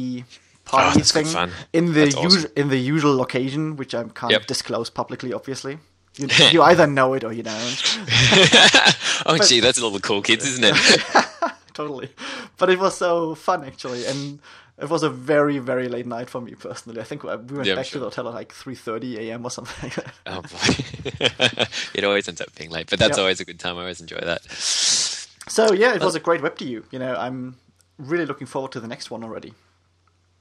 [0.65, 2.31] party Oh, thing in the That's awesome.
[2.31, 4.47] usual in the usual occasion, which I can't Yep.
[4.47, 5.33] disclose publicly.
[5.33, 5.75] Obviously,
[6.21, 7.79] you, you either know it or you don't.
[9.27, 10.77] oh, gee, that's all the cool kids, isn't it?
[11.75, 12.09] totally.
[12.59, 14.39] But it was so fun actually, and
[14.81, 17.01] it was a very very late night for me personally.
[17.01, 19.45] I think we went Yeah, back to the hotel at like three thirty a.m.
[19.45, 21.65] or something like oh boy,
[21.95, 23.19] it always ends up being late, but that's Yep.
[23.19, 23.77] always a good time.
[23.77, 24.43] I always enjoy that.
[24.51, 26.85] So yeah, it was a great WebDU.
[26.91, 27.57] You know, I'm
[27.99, 29.55] really looking forward to the next one already.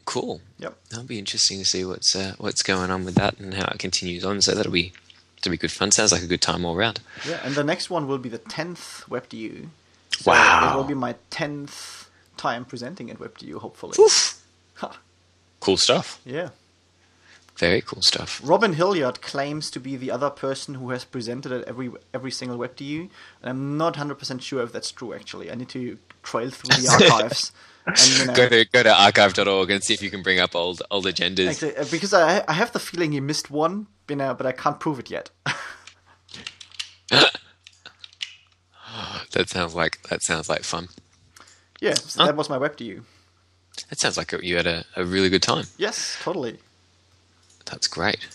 [0.05, 0.41] Cool.
[0.59, 0.77] Yep.
[0.89, 3.79] That'll be interesting to see what's uh, what's going on with that and how it
[3.79, 4.41] continues on.
[4.41, 4.93] So that'll be
[5.37, 5.91] that'll be good fun.
[5.91, 7.01] Sounds like a good time all round.
[7.27, 9.67] Yeah, and the next one will be the tenth web WebDU.
[10.11, 10.73] So Wow.
[10.73, 13.97] It will be my tenth time presenting at WebDU, hopefully.
[14.75, 14.99] Ha,
[15.59, 16.19] Cool stuff.
[16.23, 16.49] yeah.
[17.57, 18.39] Very cool stuff.
[18.43, 22.59] Robin Hilliard claims to be the other person who has presented at every every single
[22.59, 23.09] WebDU,
[23.41, 25.11] and I'm not hundred percent sure if that's true.
[25.15, 27.51] Actually, I need to trail through the archives.
[27.87, 30.53] and, you know, Go to go to archive.org and see if you can bring up
[30.55, 31.49] old old agendas.
[31.49, 34.51] actually, uh, because I I have the feeling he missed one, you know, but I
[34.51, 35.31] can't prove it yet.
[39.33, 40.87] That sounds like that sounds like fun.
[41.79, 43.03] Yeah, so that was my WebDU.
[43.89, 45.65] That sounds like you had a, a really good time.
[45.77, 46.57] Yes, totally.
[47.65, 48.27] That's great.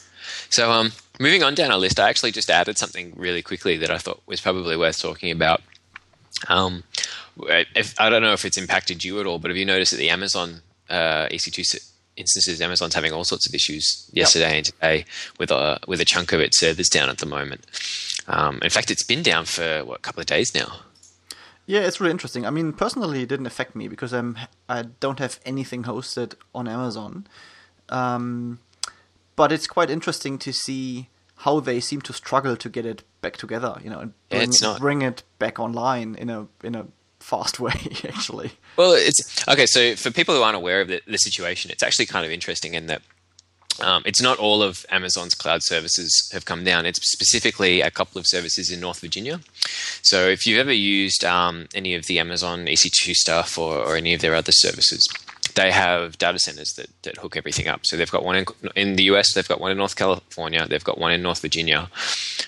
[0.51, 3.91] So, um, moving on down our list, I actually just added something really quickly that
[3.91, 5.63] I thought was probably worth talking about.
[6.49, 6.85] Um,
[7.75, 9.99] if, I don't know if it's impacted you at all, but have you noticed that
[9.99, 15.05] the Amazon uh, EC2 instances, Amazon's having all sorts of issues yesterday and today
[15.39, 17.65] with a with a chunk of its servers down at the moment.
[18.29, 20.81] Um, in fact, it's been down for what a couple of days now.
[21.67, 22.45] Yeah, it's really interesting.
[22.45, 24.37] I mean, personally, it didn't affect me because I'm
[24.69, 27.27] I don't have anything hosted on Amazon.
[27.89, 28.59] Um,
[29.37, 33.37] but it's quite interesting to see how they seem to struggle to get it back
[33.37, 33.79] together.
[33.83, 36.87] You know, and bring, not- bring it back online in a in a
[37.21, 37.75] fast way.
[38.05, 39.67] Actually, Well, it's okay.
[39.67, 42.75] So for people who aren't aware of the, the situation, it's actually kind of interesting
[42.75, 43.03] in that
[43.81, 46.87] um, it's not all of Amazon's cloud services have come down.
[46.87, 49.41] It's specifically a couple of services in North Virginia.
[50.03, 54.15] So if you've ever used um, any of the Amazon EC2 stuff or, or any
[54.15, 55.07] of their other services,
[55.55, 57.81] they have data centers that, that hook everything up.
[57.85, 60.85] So they've got one in, in the US, they've got one in North California, they've
[60.85, 61.89] got one in North Virginia.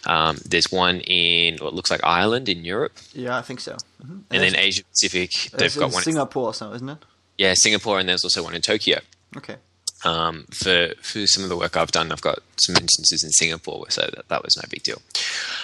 [0.07, 3.77] Um, there's one in what looks like Ireland in Europe, yeah, I think so.
[4.05, 6.01] hmm and then Asia Pacific, they've got one.
[6.01, 6.99] in- Singapore, so isn't it?
[7.39, 9.01] yeah, Singapore, and there's also one in Tokyo.
[9.37, 9.57] Okay.
[10.05, 13.87] Um, for for some of the work I've done, I've got some instances in Singapore,
[13.88, 15.01] so that, that was no big deal.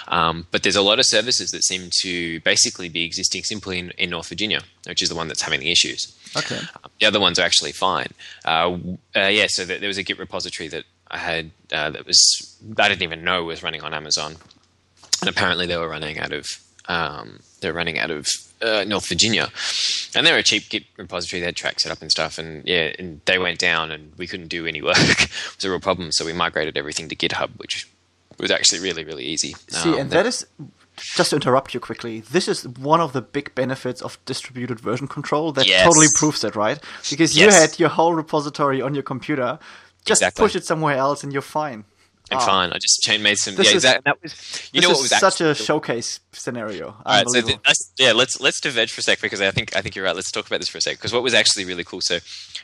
[0.07, 3.91] Um, but there's a lot of services that seem to basically be existing simply in,
[3.91, 6.17] in North Virginia, which is the one that's having the issues.
[6.35, 6.57] Okay.
[6.57, 8.09] Um, the other ones are actually fine.
[8.45, 8.77] Uh,
[9.15, 12.19] uh, yeah, so th- there was a Git repository that I had uh, that was
[12.77, 14.37] I didn't even know was running on Amazon,
[15.21, 16.47] and apparently they were running out of
[16.87, 18.27] um, they're running out of
[18.61, 19.49] uh, North Virginia,
[20.15, 21.39] and they're a cheap Git repository.
[21.39, 24.27] They had tracks set up and stuff, and yeah, and they went down, and we
[24.27, 24.97] couldn't do any work.
[24.97, 27.87] it was a real problem, so we migrated everything to GitHub, which
[28.39, 29.55] was actually really really easy.
[29.69, 30.45] See, Um, and that is
[30.97, 32.19] just to interrupt you quickly.
[32.21, 35.51] This is one of the big benefits of distributed version control.
[35.51, 35.83] That Yes.
[35.85, 36.79] totally proves it, right?
[37.09, 37.59] Because you Yes.
[37.71, 39.57] had your whole repository on your computer.
[40.05, 40.43] Just Exactly.
[40.43, 41.83] push it somewhere else, and you're fine.
[42.31, 42.45] And Ah.
[42.45, 42.71] fine.
[42.71, 43.55] I just chain made some.
[43.55, 44.01] This yeah, is- exactly.
[44.05, 44.31] That was
[44.73, 46.87] you this know is what was such a showcase scenario.
[46.87, 47.63] All right, so Unbelievable.
[47.65, 50.15] th- yeah, let's let's diverge for a sec because I think I think you're right.
[50.15, 52.01] Let's talk about this for a sec because what was actually really cool.
[52.01, 52.19] So,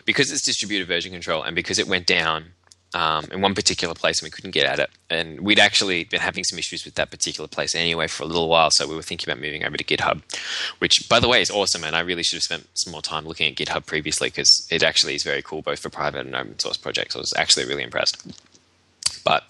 [0.06, 2.54] because it's distributed version control and because it went down
[2.94, 6.22] um, in one particular place and we couldn't get at it, and we'd actually been
[6.22, 8.70] having some issues with that particular place anyway for a little while.
[8.72, 10.22] So we were thinking about moving over to GitHub,
[10.80, 11.84] which by the way is awesome.
[11.84, 14.84] And I really should have spent some more time looking at GitHub previously because it
[14.84, 17.14] actually is very cool both for private and open source projects.
[17.16, 18.26] I was actually really impressed.
[19.24, 19.44] But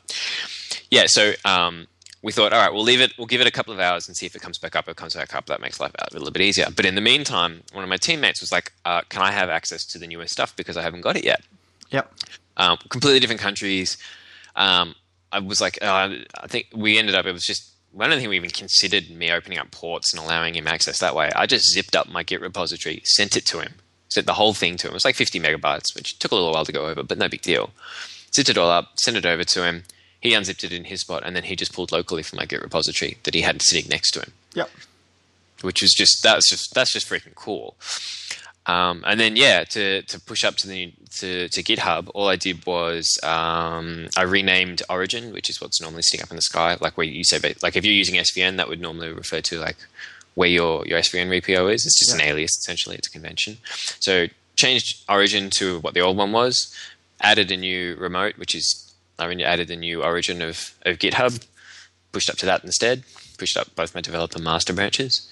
[0.90, 1.88] yeah, so um,
[2.22, 3.14] we thought, all right, we'll leave it.
[3.18, 4.86] We'll give it a couple of hours and see if it comes back up.
[4.86, 6.68] If it comes back up, that makes life a little bit easier.
[6.76, 9.86] But in the meantime, one of my teammates was like, uh, "Can I have access
[9.86, 11.42] to the newest stuff because I haven't got it yet?"
[11.92, 12.12] Yep.
[12.58, 13.98] Um, completely different countries.
[14.56, 14.96] Um,
[15.32, 16.10] I was like, uh,
[16.42, 17.26] I think we ended up.
[17.26, 17.72] It was just.
[18.00, 21.16] I don't think we even considered me opening up ports and allowing him access that
[21.16, 21.32] way.
[21.36, 23.76] I just zipped up my Git repository, sent it to him,
[24.10, 24.92] sent the whole thing to him.
[24.92, 27.28] It was like 50 megabytes, which took a little while to go over, but no
[27.28, 27.72] big deal.
[28.38, 29.84] Zipped it all up, sent it over to him.
[30.22, 32.62] He unzipped it in his spot, and then he just pulled locally from my Git
[32.62, 34.70] repository that he had sitting next to him, Yep.
[35.62, 37.76] which was just that's just that's just freaking cool.
[38.68, 42.36] Um, and then yeah, to to push up to the to, to GitHub, all I
[42.36, 46.78] did was um, I renamed Origin, which is what's normally sitting up in the sky.
[46.80, 49.78] Like where you say, like if you're using SVN, that would normally refer to like
[50.36, 51.86] where your your SVN repo is.
[51.86, 52.26] It's just Yeah.
[52.26, 52.98] an alias essentially.
[52.98, 53.58] It's a convention.
[54.00, 56.76] So changed origin to what the old one was.
[57.22, 61.46] Added a new remote, which is I mean, added the new origin of of GitHub.
[62.12, 63.04] Pushed up to that instead.
[63.38, 65.28] Pushed up both my developer master branches,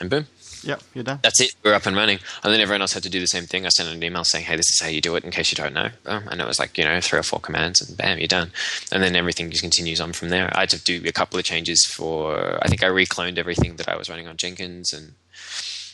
[0.00, 0.26] and boom,
[0.62, 1.18] Yeah, you're done.
[1.22, 1.54] that's it.
[1.62, 2.18] We're up and running.
[2.42, 3.66] And then everyone else had to do the same thing.
[3.66, 5.56] I sent an email saying, "Hey, this is how you do it." In case you
[5.56, 6.26] don't know, Boom.
[6.30, 8.52] and it was like you know three or four commands, and bam, you're done.
[8.92, 10.50] And then everything just continues on from there.
[10.56, 12.58] I had to do a couple of changes for.
[12.64, 15.08] I think I recloned everything that I was running on Jenkins, and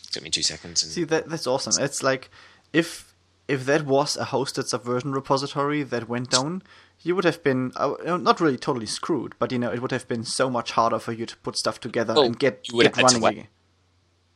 [0.05, 0.83] it took me two seconds.
[0.85, 1.73] And See that that's awesome.
[1.83, 2.31] It's like
[2.73, 3.06] if
[3.49, 6.63] if that was a hosted Subversion repository that went down,
[7.03, 10.09] you would have been uh, not really totally screwed, but you know it would have
[10.09, 12.85] been so much harder for you to put stuff together Well, and get, you would
[12.85, 13.49] get have had to running again.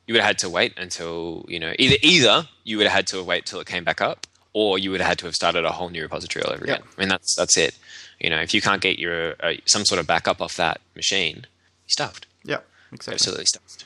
[0.06, 3.06] you would have had to wait until you know either either you would have had
[3.08, 5.64] to wait till it came back up, or you would have had to have started
[5.64, 6.74] a whole new repository all over Yeah.
[6.74, 6.86] again.
[6.96, 7.76] I mean, that's that's it.
[8.20, 11.46] You know, if you can't get your uh, some sort of backup off that machine,
[11.86, 12.26] you're stuffed.
[12.44, 12.58] Yeah,
[12.92, 13.14] exactly.
[13.14, 13.84] absolutely stuffed.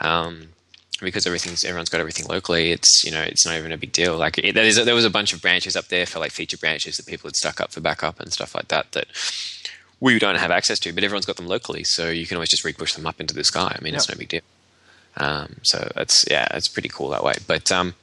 [0.00, 0.48] Um,
[1.00, 2.72] because everything's everyone's got everything locally.
[2.72, 4.16] It's you know it's not even a big deal.
[4.16, 6.56] Like it, there, is, there was a bunch of branches up there for like feature
[6.56, 9.06] branches that people had stuck up for backup and stuff like that that
[10.00, 12.64] we don't have access to, but everyone's got them locally, so you can always just
[12.64, 13.74] re-push them up into the sky.
[13.76, 14.42] I mean, it's no big deal.
[15.16, 17.34] Um, so that's yeah, it's pretty cool that way.
[17.46, 17.94] But um,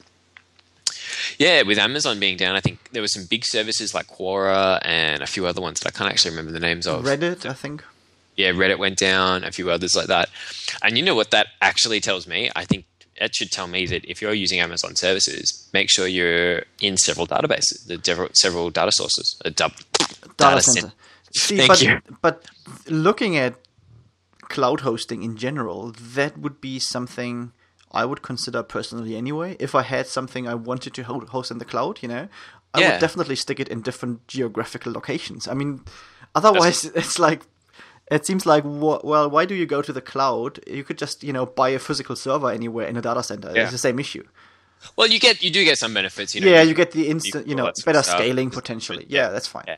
[1.38, 5.22] yeah, with Amazon being down, I think there were some big services like Quora and
[5.22, 7.82] a few other ones that I can't actually remember the names of Reddit, I think.
[8.36, 10.28] Yeah, Reddit went down, a few others like that.
[10.82, 12.50] And you know what that actually tells me?
[12.54, 12.84] I think
[13.20, 17.26] that should tell me that if you're using Amazon services, make sure you're in several
[17.26, 19.72] databases, the several, data sources, a dub,
[20.36, 20.92] Data, cen- center.
[21.34, 22.00] See, Thank but, you.
[22.22, 22.44] but
[22.88, 23.54] looking at
[24.42, 27.52] cloud hosting in general, that would be something
[27.92, 29.56] I would consider personally anyway.
[29.58, 32.28] If I had something I wanted to host in the cloud, you know,
[32.74, 32.90] I Yeah.
[32.92, 35.48] would definitely stick it in different geographical locations.
[35.48, 35.80] I mean,
[36.34, 37.42] otherwise, it's like
[38.10, 40.60] it seems like wha- well, why do you go to the cloud?
[40.66, 43.52] You could just you know buy a physical server anywhere in a data center.
[43.54, 43.62] Yeah.
[43.64, 44.24] It's the same issue.
[44.96, 46.34] Well, you get you do get some benefits.
[46.34, 49.06] You know, yeah, you get the instant, you know, that sort of better scaling potentially.
[49.08, 49.64] Yeah, that's fine.
[49.66, 49.76] Yeah.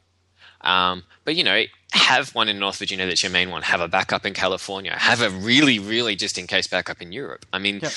[0.61, 1.63] Um, but you know,
[1.93, 3.63] have one in North Virginia that's your main one.
[3.63, 4.93] Have a backup in California.
[4.99, 7.47] Have a really, really just in case backup in Europe.
[7.53, 7.91] I mean, Yeah.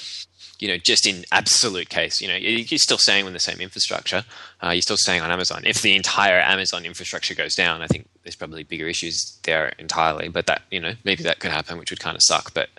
[0.61, 3.59] You know, just in absolute case, you know, you- you're still staying with the same
[3.59, 4.23] infrastructure.
[4.63, 5.63] Uh, you're still staying on Amazon.
[5.65, 10.29] If the entire Amazon infrastructure goes down, I think there's probably bigger issues there entirely.
[10.29, 12.53] But that, you know, maybe that could happen, which would kind of suck.
[12.53, 12.69] But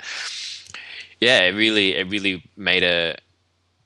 [1.21, 3.17] yeah, it really, it really made a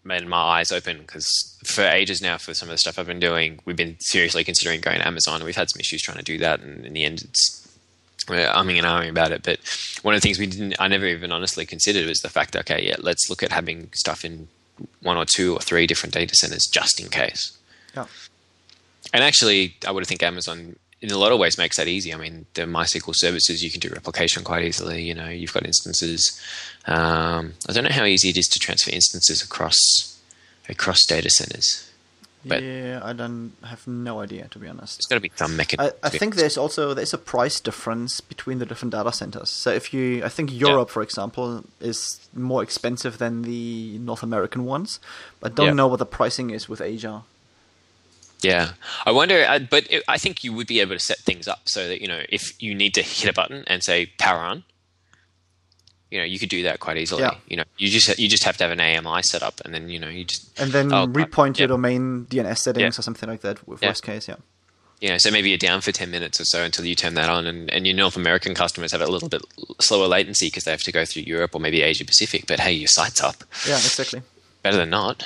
[0.04, 1.26] made my eyes open because
[1.64, 4.80] for ages now, for some of the stuff I've been doing, we've been seriously considering
[4.80, 6.61] going to Amazon, we've had some issues trying to do that.
[6.61, 7.65] And in the end, it's
[8.27, 9.43] umming and ahhing about it.
[9.43, 9.59] But
[10.03, 12.61] one of the things we didn't, I never even honestly considered was the fact that
[12.61, 14.49] okay, yeah, let's look at having stuff in
[15.03, 17.57] one or two or three different data centers just in case.
[17.95, 18.07] Yeah.
[19.12, 22.12] And actually, I would think Amazon, in a lot of ways, makes that easy.
[22.12, 25.03] I mean, the MySQL services, you can do replication quite easily.
[25.03, 26.41] You know, you've got instances.
[26.87, 29.77] Um, I don't know how easy it is to transfer instances across
[30.69, 31.86] across data centers.
[32.48, 34.98] But- yeah, I don't have no idea to be honest.
[34.98, 35.94] There's got to be some I, mechanism.
[36.02, 39.50] I think there's also there's a price difference between the different data centers.
[39.50, 44.64] So if you, I think Europe, for example, is more expensive than the North American
[44.64, 45.00] ones.
[45.42, 45.72] I don't Yeah.
[45.72, 47.22] know what the pricing is with Asia.
[48.42, 48.72] Yeah,
[49.06, 51.88] I wonder, uh, but I think you would be able to set things up so
[51.88, 54.62] that you know if you need to hit a button and say power on,
[56.11, 57.23] you know, you could do that quite easily.
[57.23, 57.35] Yeah.
[57.49, 59.88] You know, you just you just have to have an AMI set up, and then
[59.88, 61.75] you know you just And then Oh, repoint your yeah.
[61.75, 63.01] domain DNS settings Yeah.
[63.01, 63.66] or something like that.
[63.66, 64.37] With worst case, yeah.
[65.01, 67.29] you know, so maybe you're down for 10 minutes or so until you turn that
[67.29, 67.47] on.
[67.47, 69.42] And, and your North American customers have a little bit
[69.81, 72.45] slower latency because they have to go through Europe or maybe Asia Pacific.
[72.47, 73.42] But hey, your site's up.
[73.69, 74.23] Yeah, exactly.
[74.62, 75.25] Better than not.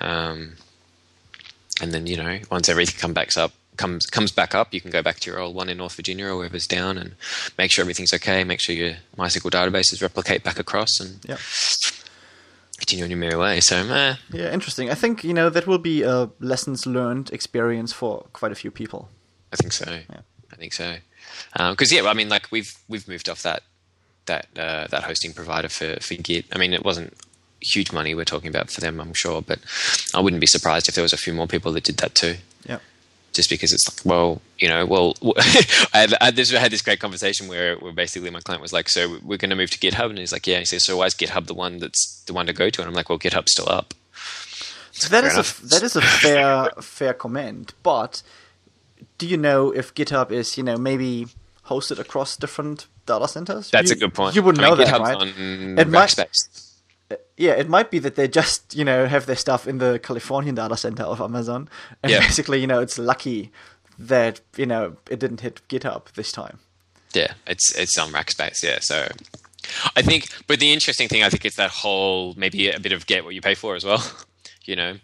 [0.00, 0.52] Um,
[1.82, 4.90] and then, you know, once everything comes back up, comes comes back up, you can
[4.90, 7.10] go back to your old one in North Virginia or wherever's down and
[7.58, 8.44] make sure everything's okay.
[8.44, 11.38] Make sure your MySQL databases replicate back across and Yeah.
[12.78, 13.60] continue on your merry way.
[13.60, 14.90] So, eh, Yeah, interesting.
[14.90, 18.70] I think you know that will be a lessons learned experience for quite a few
[18.70, 19.08] people.
[19.52, 19.84] I think so.
[20.52, 20.96] I think so.
[21.70, 23.62] Because yeah, I mean, like we've we've moved off that
[24.26, 26.44] that uh, that hosting provider for for Git.
[26.54, 27.12] I mean, it wasn't
[27.74, 29.58] huge money we're talking about for them, I'm sure, but
[30.14, 32.36] I wouldn't be surprised if there was a few more people that did that too.
[32.66, 32.78] Yeah.
[33.32, 36.72] Just because it's like, well, you know, well, I had, I had this I had
[36.72, 39.70] this great conversation where, where basically my client was like, so we're going to move
[39.70, 40.58] to GitHub, and he's like, yeah.
[40.58, 42.80] He says, so why is GitHub the one that's the one to go to?
[42.82, 43.94] And I'm like, well, GitHub's still up.
[44.92, 45.62] So that is enough.
[45.62, 47.72] a that is a fair fair comment.
[47.84, 48.22] But
[49.18, 51.28] do you know if GitHub is you know maybe
[51.66, 53.70] hosted across different data centers?
[53.70, 54.34] That's You- a good point.
[54.34, 55.16] You wouldn't I mean, know that, GitHub's right?
[55.16, 56.16] on It might-.
[57.36, 60.54] Yeah, it might be that they just you know have their stuff in the Californian
[60.54, 61.68] data center of Amazon,
[62.02, 62.20] and Yeah.
[62.20, 63.50] basically you know it's lucky
[63.98, 66.58] that you know it didn't hit GitHub this time.
[67.14, 68.62] Yeah, it's it's on Rackspace.
[68.62, 69.08] Yeah, so
[69.96, 73.06] I think, but the interesting thing, I think, is that whole maybe a bit of
[73.06, 74.02] get what you pay for as well.
[74.64, 74.96] you know,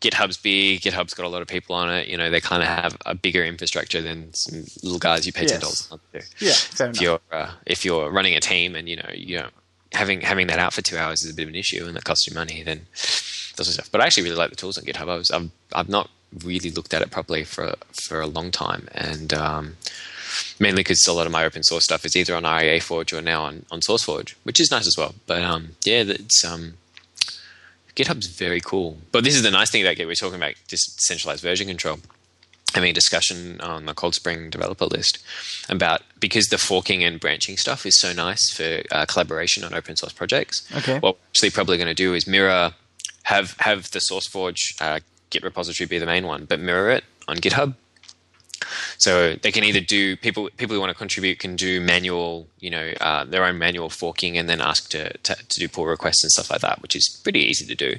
[0.00, 0.80] GitHub's big.
[0.80, 2.08] GitHub's got a lot of people on it.
[2.08, 5.46] You know, they kind of have a bigger infrastructure than some little guys you pay
[5.46, 5.88] ten dollars Yes.
[5.88, 6.02] a month
[6.38, 6.44] to.
[6.44, 7.00] Yeah, fair If enough.
[7.02, 9.48] you're uh, if you're running a team and you know you know
[9.94, 12.04] having having that out for two hours is a bit of an issue and that
[12.04, 12.86] costs you money, then
[13.58, 13.90] are stuff.
[13.90, 15.08] But I actually really like the tools on GitHub.
[15.08, 16.10] I was I've I've not
[16.42, 17.74] really looked at it properly for
[18.06, 19.76] for a long time, and um,
[20.58, 23.42] mainly because a lot of my open source stuff is either on RIAForge or now
[23.42, 25.14] on, on SourceForge, which is nice as well.
[25.26, 26.74] But um, yeah, it's um,
[27.94, 28.98] GitHub's very cool.
[29.12, 30.06] But this is the nice thing about Git.
[30.06, 31.98] We're talking about just centralized version control.
[32.74, 35.24] Having a discussion on the ColdSpring developer list
[35.68, 39.96] about because the forking and branching stuff is so nice for uh, collaboration on open
[39.96, 40.68] source projects.
[40.76, 40.98] Okay.
[40.98, 42.74] What we're actually probably going to do is mirror,
[43.24, 45.00] have have the SourceForge uh,
[45.30, 47.74] Git repository be the main one, but mirror it on GitHub.
[48.98, 52.70] So they can either do people people who want to contribute can do manual, you
[52.70, 56.22] know, uh, their own manual forking, and then ask to, to to do pull requests
[56.24, 57.96] and stuff like that, which is pretty easy to do.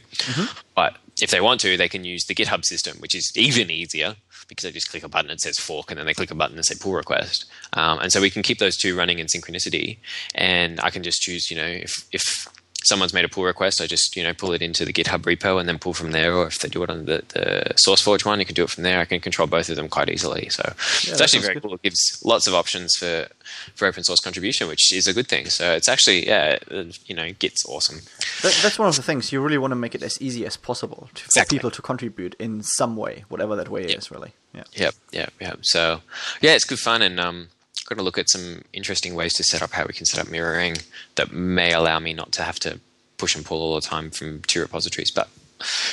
[0.76, 4.16] But if they want to, they can use the GitHub system, which is even easier
[4.48, 6.56] because they just click a button that says fork, and then they click a button
[6.56, 7.46] and say pull request.
[7.74, 9.98] Um, and so we can keep those two running in synchronicity,
[10.34, 12.48] and I can just choose, you know, if if
[12.86, 15.60] someone's made a pull request, I just you know pull it into the GitHub repo
[15.60, 16.34] and then pull from there.
[16.34, 18.84] Or if they do it on the, the SourceForge one, you can do it from
[18.84, 19.00] there.
[19.00, 20.50] I can control both of them quite easily.
[20.50, 21.64] So it's actually very good.
[21.64, 21.74] cool.
[21.76, 23.28] It gives lots of options for
[23.76, 25.48] for open source contribution, which is a good thing.
[25.48, 28.00] So it's actually yeah, uh, you know, Git's awesome.
[28.42, 30.58] That, that's one of the things you really want to make it as easy as
[30.58, 31.58] possible to, for Exactly.
[31.58, 34.12] people to contribute in some way, whatever that way is.
[34.12, 34.64] Really, yeah.
[34.74, 35.60] Yep, yep, yep.
[35.64, 36.02] So
[36.42, 37.48] yeah, it's good fun, and um,
[37.86, 40.30] going to look at some interesting ways to set up how we can set up
[40.30, 40.78] mirroring
[41.16, 42.80] that may allow me not to have to
[43.18, 45.30] push and pull all the time from two repositories, but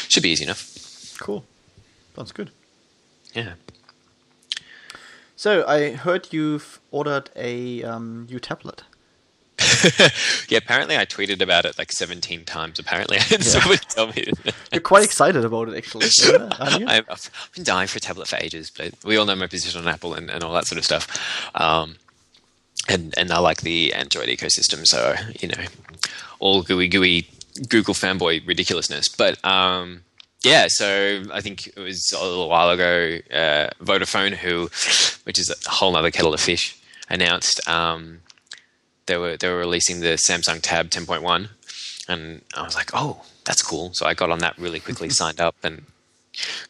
[0.08, 1.16] should be easy enough.
[1.20, 1.44] Cool.
[2.16, 2.50] Sounds good.
[3.34, 3.54] Yeah.
[5.36, 8.84] So I heard you've ordered a um, new tablet.
[10.48, 12.78] yeah, apparently I tweeted about it like 17 times.
[12.78, 14.24] Apparently, I had somebody tell me.
[14.72, 16.06] You're quite excited about it, actually,
[16.58, 16.86] aren't you?
[16.88, 19.80] I've, I've been dying for a tablet for ages, but we all know my position
[19.80, 21.50] on Apple and, and all that sort of stuff.
[21.54, 21.96] Um,
[22.88, 25.64] and and I like the Android ecosystem, so you know,
[26.40, 27.28] all gooey gooey
[27.68, 29.08] Google fanboy ridiculousness.
[29.08, 30.02] But um,
[30.42, 34.62] yeah, so I think it was a little while ago, uh, Vodafone, who,
[35.24, 36.76] which is a whole other kettle of fish,
[37.08, 38.20] announced um,
[39.06, 41.48] they were they were releasing the Samsung Tab 10.1,
[42.08, 43.92] and I was like, oh, that's cool.
[43.94, 45.84] So I got on that really quickly, signed up, and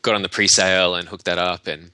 [0.03, 1.91] got on the pre-sale and hooked that up, and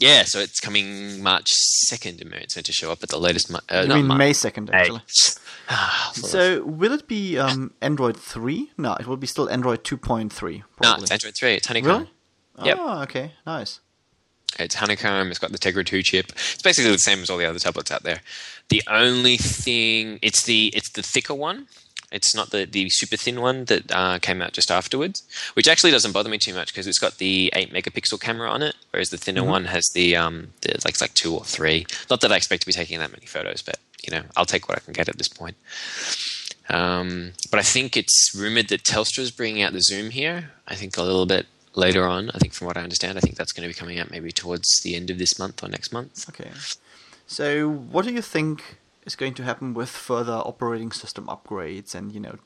[0.00, 2.20] yeah, so it's coming March second.
[2.20, 3.50] It's meant to show up at the latest.
[3.50, 5.02] mo- Uh, You not mean March, May second, actually.
[5.70, 8.70] Ah, So will it be um, Android three?
[8.78, 10.62] No, it will be still Android two point three.
[10.80, 11.54] no, it's Android three.
[11.54, 11.90] It's Honeycomb.
[11.90, 12.10] Really?
[12.64, 12.76] Yep.
[12.80, 13.80] Oh, okay, nice.
[14.58, 15.30] It's Honeycomb.
[15.30, 16.30] It's got the Tegra 2 chip.
[16.30, 18.20] It's basically the same as all the other tablets out there.
[18.68, 21.66] The only thing it's the it's the thicker one.
[22.10, 25.22] It's not the, the super thin one that uh, came out just afterwards,
[25.52, 28.62] which actually doesn't bother me too much because it's got the eight megapixel camera on
[28.62, 31.86] it, whereas the thinner one has the um the, like it's like two or three.
[32.08, 34.68] Not that I expect to be taking that many photos, but you know I'll take
[34.68, 35.56] what I can get at this point.
[36.70, 40.50] Um, but I think it's rumored that Telstra's bringing out the Xoom here.
[40.66, 41.46] I think a little bit
[41.78, 42.30] later on.
[42.34, 44.32] I think from what I understand, I think that's going to be coming out maybe
[44.32, 46.28] towards the end of this month or next month.
[46.28, 46.50] Okay.
[47.26, 52.12] So what do you think is going to happen with further operating system upgrades and
[52.12, 52.36] you know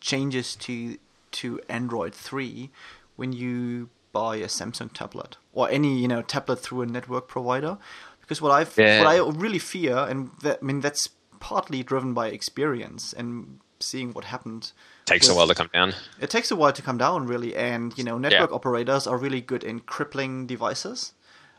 [0.00, 0.98] changes to
[1.30, 2.70] to Android three
[3.16, 7.78] when you buy a Samsung tablet or any you know tablet through a network provider?
[8.20, 8.98] Because what I Yeah.
[9.00, 11.08] what I really fear, and that, I mean that's
[11.40, 14.72] partly driven by experience and seeing what happened
[15.04, 15.94] Takes a while to come down.
[16.20, 19.40] it takes a while to come down, really, and you know, network operators are really
[19.40, 21.12] good in crippling devices.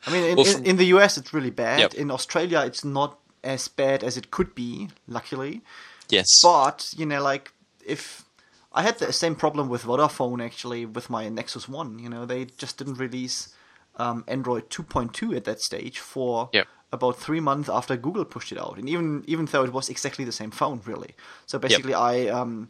[0.08, 1.80] I mean, in, Well, in, in the US, it's really bad.
[1.80, 1.94] Yep.
[1.96, 5.62] In Australia, it's not as bad as it could be, luckily.
[6.10, 6.28] Yes.
[6.42, 7.52] But you know, like
[7.86, 8.24] if
[8.72, 12.46] I had the same problem with Vodafone actually with my Nexus One, you know, they
[12.46, 13.54] just didn't release
[13.98, 16.68] um, Android 2.2 at that stage for Yep.
[16.92, 20.26] about three months after Google pushed it out, and even even though it was exactly
[20.26, 21.16] the same phone, really.
[21.46, 22.70] So basically, I um,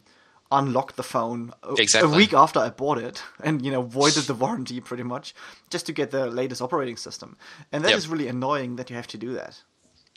[0.58, 2.12] unlocked the phone a, Exactly.
[2.12, 5.34] a week after I bought it, and you know, voided the warranty pretty much
[5.70, 7.36] just to get the latest operating system,
[7.72, 8.12] and that is Yep.
[8.12, 9.62] really annoying that you have to do that.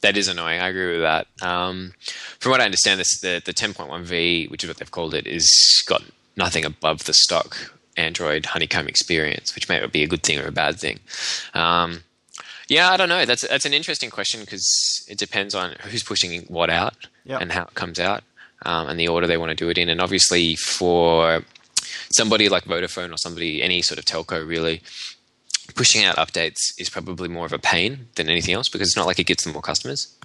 [0.01, 0.61] That is annoying.
[0.61, 1.27] I agree with that.
[1.41, 1.93] Um,
[2.39, 5.47] from what I understand, this the the 10.1v, which is what they've called it, is
[5.87, 6.03] got
[6.35, 7.57] nothing above the stock
[7.97, 10.99] Android honeycomb experience, which may be a good thing or a bad thing.
[11.55, 12.03] Um,
[12.69, 13.25] yeah, I don't know.
[13.25, 14.67] That's that's an interesting question because
[15.09, 17.39] it depends on who's pushing what out Yeah.
[17.41, 18.23] and how it comes out
[18.65, 19.89] um, and the order they want to do it in.
[19.89, 21.43] And obviously, for
[22.11, 24.81] somebody like Vodafone or somebody any sort of telco, really
[25.75, 29.05] pushing out updates is probably more of a pain than anything else because it's not
[29.05, 30.15] like it gets them more customers.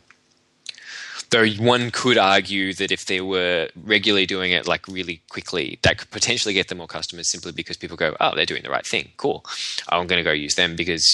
[1.30, 5.96] though one could argue that if they were regularly doing it like really quickly, that
[5.98, 8.86] could potentially get them more customers simply because people go, "Oh, they're doing the right
[8.86, 9.12] thing.
[9.16, 9.44] Cool.
[9.88, 11.04] I'm going to go use them because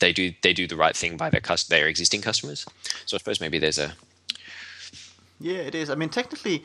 [0.00, 1.40] they do they do the right thing by their
[1.70, 2.66] their existing customers."
[3.06, 3.94] So I suppose maybe there's a
[5.38, 5.90] Yeah, it is.
[5.90, 6.64] I mean, technically,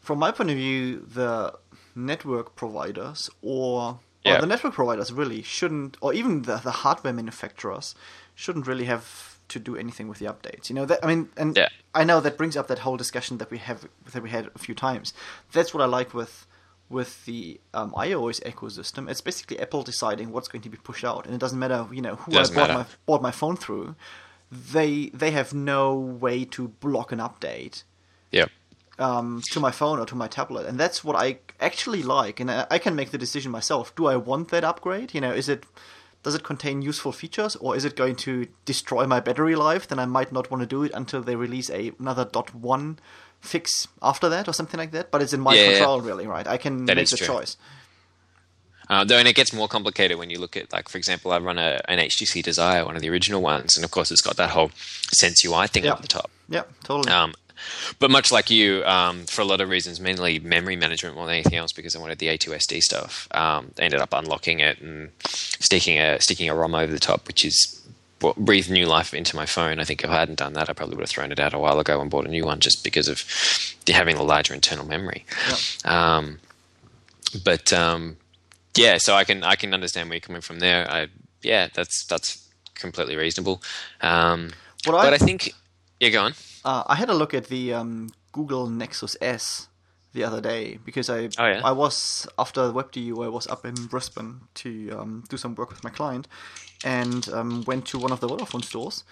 [0.00, 1.54] from my point of view, the
[1.94, 4.38] network providers or, Yeah.
[4.38, 7.94] or the network providers really shouldn't, or even the, the hardware manufacturers
[8.34, 10.68] shouldn't really have to do anything with the updates.
[10.70, 11.68] You know, that I mean, and Yeah.
[11.94, 14.58] I know that brings up that whole discussion that we have that we had a
[14.58, 15.12] few times.
[15.52, 16.46] That's what I like with
[16.88, 19.08] with the um, iOS ecosystem.
[19.08, 22.00] It's basically Apple deciding what's going to be pushed out, and it doesn't matter, you
[22.02, 22.78] know, who Doesn't I bought matter.
[22.80, 23.94] my bought my phone through.
[24.50, 27.82] They they have no way to block an update
[28.30, 28.46] yeah.
[28.98, 32.40] um, to my phone or to my tablet, and that's what I actually like.
[32.40, 33.94] And I, I can make the decision myself.
[33.96, 35.14] Do I want that upgrade?
[35.14, 35.64] You know, is it
[36.22, 39.88] does it contain useful features, or is it going to destroy my battery life?
[39.88, 42.98] Then I might not want to do it until they release a another dot one
[43.40, 45.10] fix after that or something like that.
[45.10, 45.70] But it's in my Yeah.
[45.70, 46.46] control, really, right?
[46.46, 47.26] I can That make the true.
[47.26, 47.56] choice.
[48.90, 51.38] Uh, though, and it gets more complicated when you look at, like, for example, I
[51.38, 54.36] run a, an HTC Desire, one of the original ones, and of course, it's got
[54.36, 54.72] that whole
[55.12, 55.92] Sense UI thing Yeah.
[55.92, 56.28] up the top.
[56.48, 57.10] Yeah, totally.
[57.14, 57.34] Um,
[57.98, 61.34] but much like you, um, for a lot of reasons, mainly memory management more than
[61.34, 63.28] anything else, because I wanted the A2SD stuff.
[63.32, 67.44] Um, ended up unlocking it and sticking a sticking a ROM over the top, which
[67.44, 67.76] is
[68.20, 69.80] what breathed new life into my phone.
[69.80, 71.58] I think if I hadn't done that, I probably would have thrown it out a
[71.58, 73.22] while ago and bought a new one just because of
[73.88, 75.24] having the larger internal memory.
[75.86, 76.38] Um,
[77.44, 78.16] but um,
[78.76, 80.90] yeah, so I can I can understand where you're coming from there.
[80.90, 81.08] I
[81.42, 83.62] yeah, that's that's completely reasonable.
[84.00, 84.50] Um,
[84.86, 85.52] I- but I think
[85.98, 86.34] yeah, go on.
[86.64, 89.68] Uh, I had a look at the um, Google Nexus S
[90.12, 91.60] the other day because I Oh, yeah?
[91.64, 95.70] I was after the WebDU I was up in Brisbane to um, do some work
[95.70, 96.26] with my client
[96.84, 99.04] and um, went to one of the Vodafone stores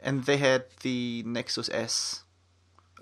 [0.00, 2.22] and they had the Nexus S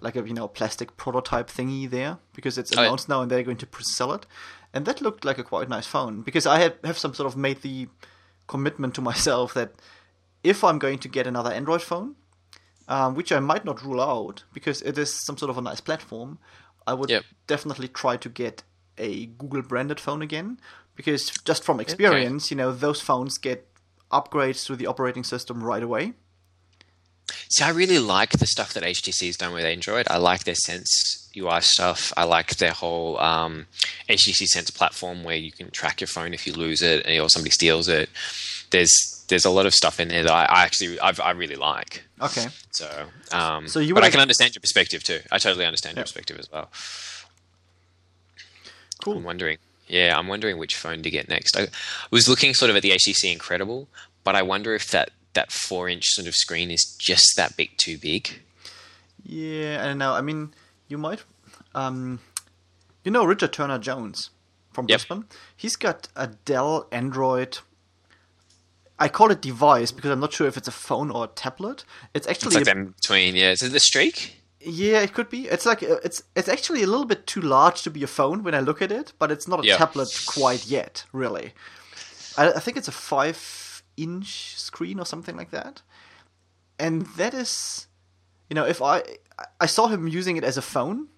[0.00, 2.86] like a you know plastic prototype thingy there because it's Oh, yeah.
[2.88, 4.26] announced now and they're going to sell it
[4.72, 7.36] and that looked like a quite nice phone because I had have some sort of
[7.36, 7.88] made the
[8.48, 9.72] commitment to myself that
[10.42, 12.16] if I'm going to get another Android phone
[12.94, 15.80] um, which I might not rule out because it is some sort of a nice
[15.88, 16.38] platform.
[16.86, 17.24] I would Yep.
[17.46, 18.62] definitely try to get
[18.98, 20.48] a Google branded phone again
[20.98, 23.66] because just from experience, you know, those phones get
[24.10, 26.12] upgrades to the operating system right away.
[27.48, 30.06] See, I really like the stuff that HTC has done with Android.
[30.10, 32.12] I like their Sense UI stuff.
[32.16, 33.66] I like their whole um,
[34.08, 37.50] HTC Sense platform where you can track your phone if you lose it or somebody
[37.52, 38.10] steals it.
[38.70, 38.92] There's
[39.28, 42.04] there's a lot of stuff in there that I, I actually I've, I really like.
[42.22, 42.46] Okay.
[42.70, 45.20] So, um, So you but I can understand your perspective too.
[45.30, 46.70] I totally understand your perspective as well.
[49.02, 49.16] Cool.
[49.18, 49.58] I'm wondering.
[49.88, 51.56] Yeah, I'm wondering which phone to get next.
[51.56, 51.68] I
[52.10, 53.88] was looking sort of at the HTC Incredible,
[54.24, 57.76] but I wonder if that that four inch sort of screen is just that bit
[57.78, 58.40] too big.
[59.24, 60.12] Yeah, I don't know.
[60.14, 60.52] I mean,
[60.88, 61.24] you might,
[61.74, 62.20] um,
[63.04, 64.30] you know, Richard Turner Jones
[64.72, 64.98] from Yep.
[65.00, 65.24] Brisbane.
[65.56, 67.58] He's got a Dell Android.
[69.04, 71.84] I call it device because I'm not sure if it's a phone or a tablet.
[72.14, 73.34] It's It's actually like a- in between.
[73.36, 74.16] Yeah, is it the streak?
[74.64, 75.40] Yeah, it could be.
[75.54, 78.44] It's like uh, it's it's actually a little bit too large to be a phone
[78.44, 79.76] when I look at it, but it's not a Yeah.
[79.76, 81.52] tablet quite yet, really.
[82.38, 85.82] I, I think it's a five-inch screen or something like that,
[86.78, 87.88] and that is,
[88.48, 89.02] you know, if I
[89.60, 91.08] I saw him using it as a phone,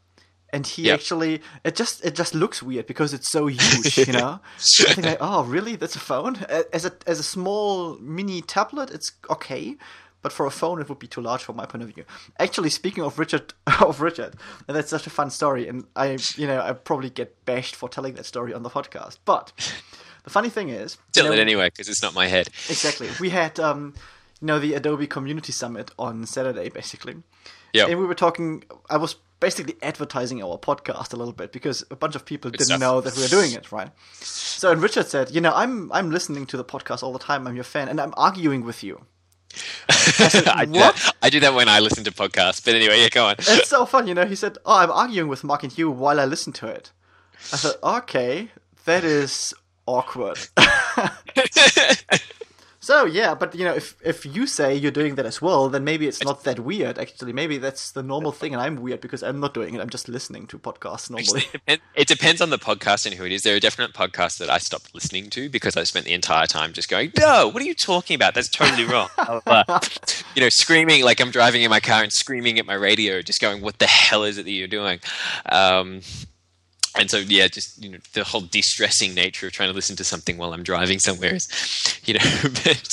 [0.55, 0.95] and he Yeah.
[0.95, 1.35] actually
[1.65, 4.41] it just it just looks weird because it's so huge, you know.
[4.89, 5.77] I think like, oh, really?
[5.77, 6.35] That's a phone?
[6.73, 9.77] As a as a small mini tablet, it's okay,
[10.23, 12.05] but for a phone, it would be too large from my point of view.
[12.39, 14.33] Actually, speaking of Richard, of Richard,
[14.67, 17.89] and that's such a fun story, and I, you know, I probably get bashed for
[17.89, 19.19] telling that story on the podcast.
[19.27, 19.53] But
[20.25, 22.47] the funny thing is, you Tell know, it anyway because it's not my head.
[22.71, 23.93] exactly, we had, um,
[24.41, 27.17] you know, the Adobe Community Summit on Saturday, basically.
[27.75, 27.87] Yeah.
[27.89, 28.64] And we were talking.
[28.89, 32.66] I was basically advertising our podcast a little bit because a bunch of people didn't
[32.66, 32.81] stuff.
[32.81, 33.91] know that we were doing it, right?
[34.20, 37.47] So, and Richard said, "You know, I'm I'm listening to the podcast all the time.
[37.47, 39.05] I'm your fan, and I'm arguing with you."
[39.89, 42.64] I, do "What?" that, I do that when I listen to podcasts.
[42.64, 43.35] But anyway, yeah, go on.
[43.39, 44.25] It's so fun, you know.
[44.25, 46.93] He said, "Oh, I'm arguing with Mark and Hugh while I listen to it."
[47.53, 48.51] I said, "Okay,
[48.85, 49.53] that is
[49.87, 50.39] awkward."
[52.85, 55.85] so yeah, but you know, if if you say you're doing that as well, then
[55.85, 56.99] maybe it's not that weird.
[56.99, 59.80] Actually, maybe that's the normal thing, and I'm weird because I'm not doing it.
[59.80, 61.47] I'm just listening to podcasts normally.
[61.47, 63.41] It depends, it depends on the podcast and who it is.
[63.41, 66.74] There are definite podcasts that I stopped listening to because I spent the entire time
[66.74, 68.35] just going, "No, what are you talking about?
[68.35, 69.09] That's totally wrong."
[70.35, 73.41] You know, screaming like I'm driving in my car and screaming at my radio, just
[73.41, 74.99] going, "What the hell is it that you're doing?"
[75.47, 76.01] Um,
[76.97, 80.05] and so, yeah, just you know, the whole de-stressing nature of trying to listen to
[80.05, 81.49] something while I'm driving somewhere is,
[82.05, 82.21] you know,
[82.65, 82.89] but,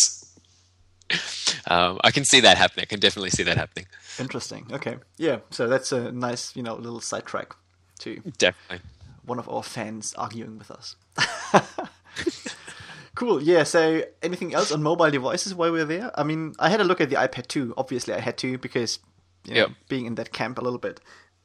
[1.67, 2.83] um, I can see that happening.
[2.83, 3.85] I can definitely see that happening.
[4.19, 4.65] Interesting.
[4.71, 4.97] Okay.
[5.17, 5.39] Yeah.
[5.51, 7.53] So that's a nice, you know, little sidetrack
[7.99, 8.79] to Definitely.
[9.25, 10.95] one of our fans arguing with us.
[13.15, 13.41] cool.
[13.41, 13.63] Yeah.
[13.63, 16.11] So anything else on mobile devices while we're there?
[16.19, 17.73] I mean, I had a look at the iPad 2.
[17.77, 18.99] Obviously, I had to because
[19.45, 19.69] you know, Yep.
[19.89, 20.99] being in that camp a little bit.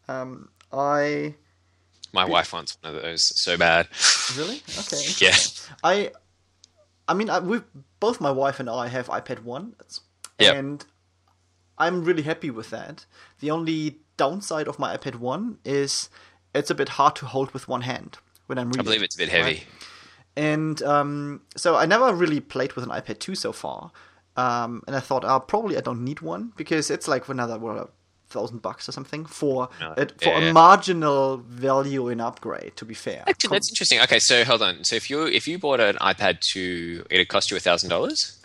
[0.08, 1.34] Um, I
[2.16, 3.88] My wife wants one of those so bad.
[4.36, 5.02] really okay.
[5.18, 5.36] Yeah.
[5.84, 6.12] I,
[7.08, 7.60] I mean, I, we
[8.00, 9.42] both my wife and I have iPad
[10.38, 10.54] Yep.
[10.54, 10.84] and
[11.78, 13.06] I'm really happy with that.
[13.40, 16.08] The only downside of my iPad one is
[16.54, 18.80] it's a bit hard to hold with one hand when I'm reading.
[18.80, 19.64] I believe it's a bit heavy.
[20.36, 23.90] And um, so I never really played with an iPad 2 so far.
[24.36, 27.90] Um, and I thought, oh, probably I don't need one because it's like another what,
[28.28, 30.38] thousand bucks or something for No, a, for yeah.
[30.50, 32.76] a marginal value in upgrade.
[32.76, 34.00] To be fair, Actually, that's interesting.
[34.00, 34.84] Okay, so hold on.
[34.84, 38.36] So if you if you bought an iPad 2, it'd cost you a thousand dollars.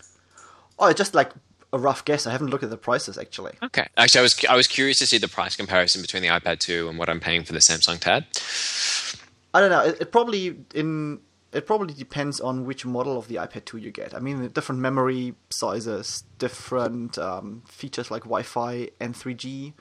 [0.79, 1.31] oh, just like
[1.73, 2.27] a rough guess.
[2.27, 3.53] I haven't looked at the prices actually.
[3.63, 3.87] Okay.
[3.97, 6.89] Actually, I was I was curious to see the price comparison between the iPad 2
[6.89, 8.25] and what I'm paying for the Samsung Tab.
[9.53, 9.81] I don't know.
[9.85, 11.19] It, it probably in
[11.53, 14.13] it probably depends on which model of the iPad 2 you get.
[14.15, 19.73] I mean, different memory sizes, different um, features like Wi-Fi and 3G,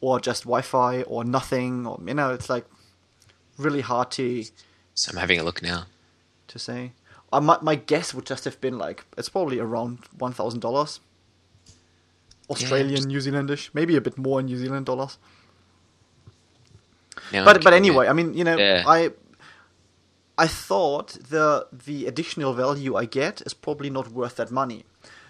[0.00, 2.64] or just Wi-Fi or nothing, or you know, it's like
[3.58, 4.44] really hard to
[4.94, 5.84] So I'm having a look now.
[6.48, 6.92] to say.
[7.30, 11.00] Uh, my my guess would just have been like it's probably around one thousand dollars.
[12.48, 15.18] Australian, just- New Zealandish, maybe a bit more in New Zealand dollars.
[17.32, 18.84] But but anyway, I mean, you know, Yeah.
[18.86, 19.10] I
[20.38, 24.84] I thought the the additional value I get is probably not worth that money.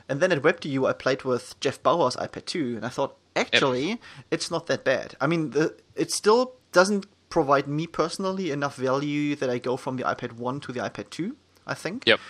[0.09, 3.99] And then at WebDU, I played with Geoff Bowers' iPad 2, and I thought actually
[4.31, 5.15] it's not that bad.
[5.21, 9.97] I mean, the, it still doesn't provide me personally enough value that I go from
[9.97, 11.37] the iPad 1 to the iPad 2.
[11.67, 12.05] I think.
[12.07, 12.21] Yep.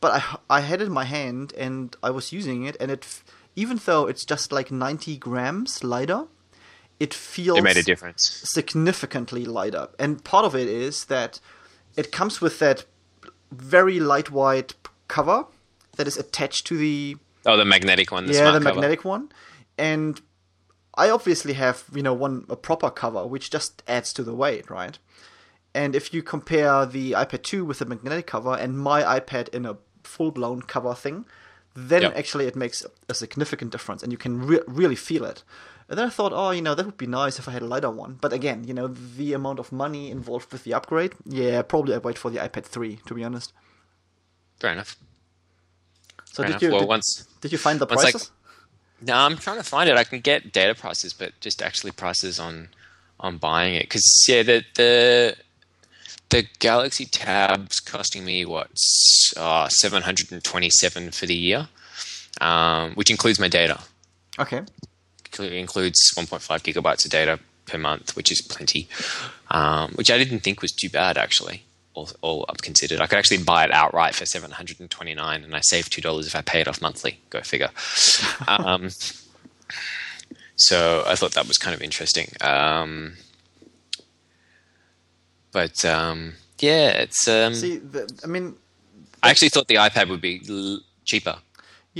[0.00, 3.22] But I I had it in my hand and I was using it, and it
[3.56, 6.26] even though it's just like 90 grams lighter,
[7.00, 8.22] it feels It made a difference.
[8.44, 9.88] significantly lighter.
[9.98, 11.40] And part of it is that
[11.96, 12.84] it comes with that
[13.50, 14.74] very lightweight
[15.08, 15.46] cover
[15.96, 18.26] that is attached to the Oh, the magnetic one.
[18.26, 18.74] The yeah the cover.
[18.80, 19.30] magnetic one,
[19.78, 20.20] and
[20.94, 24.68] I obviously have you know one a proper cover which just adds to the weight,
[24.70, 24.98] right?
[25.74, 29.66] And if you compare the iPad 2 with the magnetic cover and my iPad in
[29.66, 31.26] a full blown cover thing,
[31.74, 32.16] then Yep.
[32.16, 35.42] actually it makes a significant difference and you can re- really feel it.
[35.88, 37.66] And then I thought, oh, you know, that would be nice if I had a
[37.66, 38.18] lighter one.
[38.20, 42.02] But again, you know, the amount of money involved with the upgrade, yeah, probably I'd
[42.02, 43.52] wait for the iPad 3, to be honest.
[44.58, 44.96] Fair enough.
[46.24, 46.62] So Fair did enough.
[46.62, 48.30] you well, did, once did you find the prices?
[49.00, 49.96] No, I'm trying to find it.
[49.96, 52.68] I can get data prices, but just actually prices on
[53.20, 53.84] on buying it.
[53.84, 55.36] Because yeah, the the
[56.30, 58.70] the Galaxy Tab's costing me what
[59.36, 61.68] uh, seven hundred and twenty seven for the year,
[62.40, 63.80] um, which includes my data.
[64.38, 64.62] Okay.
[65.38, 68.88] It includes one point five gigabytes of data per month, which is plenty.
[69.50, 71.62] Um, which I didn't think was too bad actually.
[71.94, 75.14] All, all up considered, I could actually buy it outright for seven hundred and twenty
[75.14, 77.20] nine, and I save two dollars if I pay it off monthly.
[77.30, 77.70] Go figure.
[78.48, 78.90] um,
[80.56, 82.28] so I thought that was kind of interesting.
[82.40, 83.16] Um,
[85.52, 87.26] but um, yeah, it's.
[87.26, 88.56] Um, See, the, I mean,
[89.22, 91.38] I actually thought the iPad would be l- cheaper.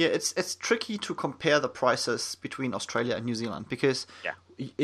[0.00, 4.34] Yeah, it's it's tricky to compare the prices between Australia and New Zealand because Yeah.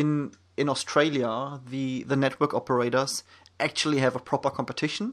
[0.02, 0.08] in
[0.56, 3.22] in Australia the the network operators
[3.66, 5.06] actually have a proper competition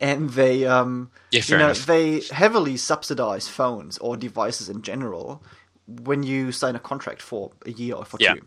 [0.00, 1.86] and they um Yeah, you know enough.
[1.86, 2.06] they
[2.42, 5.42] heavily subsidize phones or devices in general
[6.08, 8.34] when you sign a contract for a year or for Yeah.
[8.34, 8.42] two.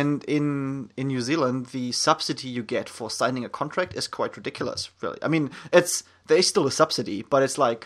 [0.00, 4.32] And in in New Zealand, the subsidy you get for signing a contract is quite
[4.40, 4.80] ridiculous.
[5.02, 5.94] Really, I mean, it's
[6.28, 7.82] there is still a subsidy, but it's like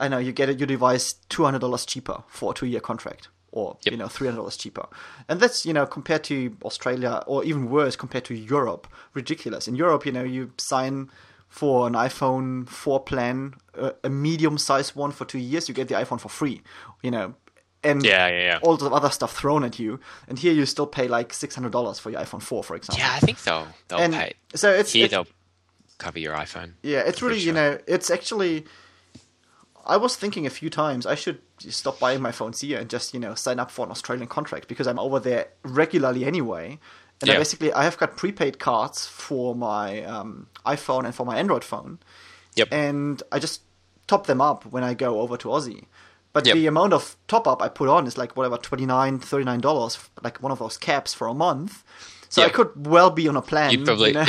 [0.00, 3.28] I know you get your device two hundred dollars cheaper for a two year contract,
[3.52, 3.92] or Yep.
[3.92, 4.86] you know three hundred dollars cheaper,
[5.28, 9.66] and that's you know compared to Australia or even worse compared to Europe, ridiculous.
[9.68, 11.10] In Europe, you know you sign
[11.48, 15.88] for an iPhone four plan, a, a medium sized one for two years, you get
[15.88, 16.60] the iPhone for free.
[17.02, 17.34] You know.
[17.84, 18.58] And Yeah, yeah, yeah.
[18.62, 21.70] all the other stuff thrown at you, and here you still pay like six hundred
[21.72, 22.98] dollars for your iPhone four, for example.
[22.98, 24.34] Yeah, I think they'll they'll and pay.
[24.54, 25.28] so it's, Here it's they'll
[25.96, 26.72] cover your iPhone.
[26.82, 28.64] yeah, it's really you know, it's actually.
[29.88, 33.14] I was thinking a few times I should stop buying my phones here and just
[33.14, 36.78] you know sign up for an Australian contract because I'm over there regularly anyway,
[37.22, 41.36] and I basically I have got prepaid cards for my um, iPhone and for my
[41.38, 41.98] Android phone,
[42.56, 42.68] Yep.
[42.72, 43.62] and I just
[44.06, 45.84] top them up when I go over to Aussie.
[46.34, 46.54] But Yep.
[46.54, 50.42] the amount of top up I put on is like whatever 29 39 dollars, like
[50.42, 51.82] one of those caps for a month.
[52.30, 54.20] So I could well be on a plan, You'd probably- you know?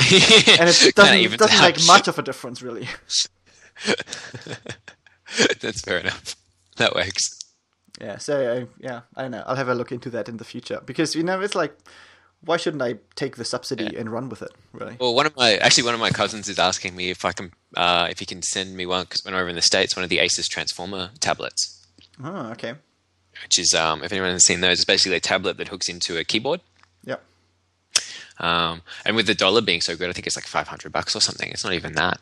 [0.60, 2.88] and it doesn't, evens doesn't make much of a difference really.
[5.62, 6.36] That's fair enough.
[6.78, 7.22] That works.
[8.00, 9.44] Yeah, so uh, yeah, I don't know.
[9.46, 11.76] I'll have a look into that in the future because you know it's like,
[12.42, 14.00] why shouldn't I take the subsidy Yeah.
[14.00, 14.52] and run with it?
[14.72, 14.96] Really?
[15.00, 17.52] Well, one of my actually one of my cousins is asking me if I can
[17.76, 20.04] uh, if he can send me one because when I'm over in the states, one
[20.04, 21.86] of the Asus Transformer tablets,
[22.24, 22.76] Oh, okay.
[23.44, 26.18] which is um, if anyone has seen those, it's basically a tablet that hooks into
[26.18, 26.62] a keyboard.
[27.04, 27.18] Yeah.
[28.40, 31.16] Um, and with the dollar being so good, I think it's like five hundred bucks
[31.16, 31.50] or something.
[31.52, 32.20] It's not even that.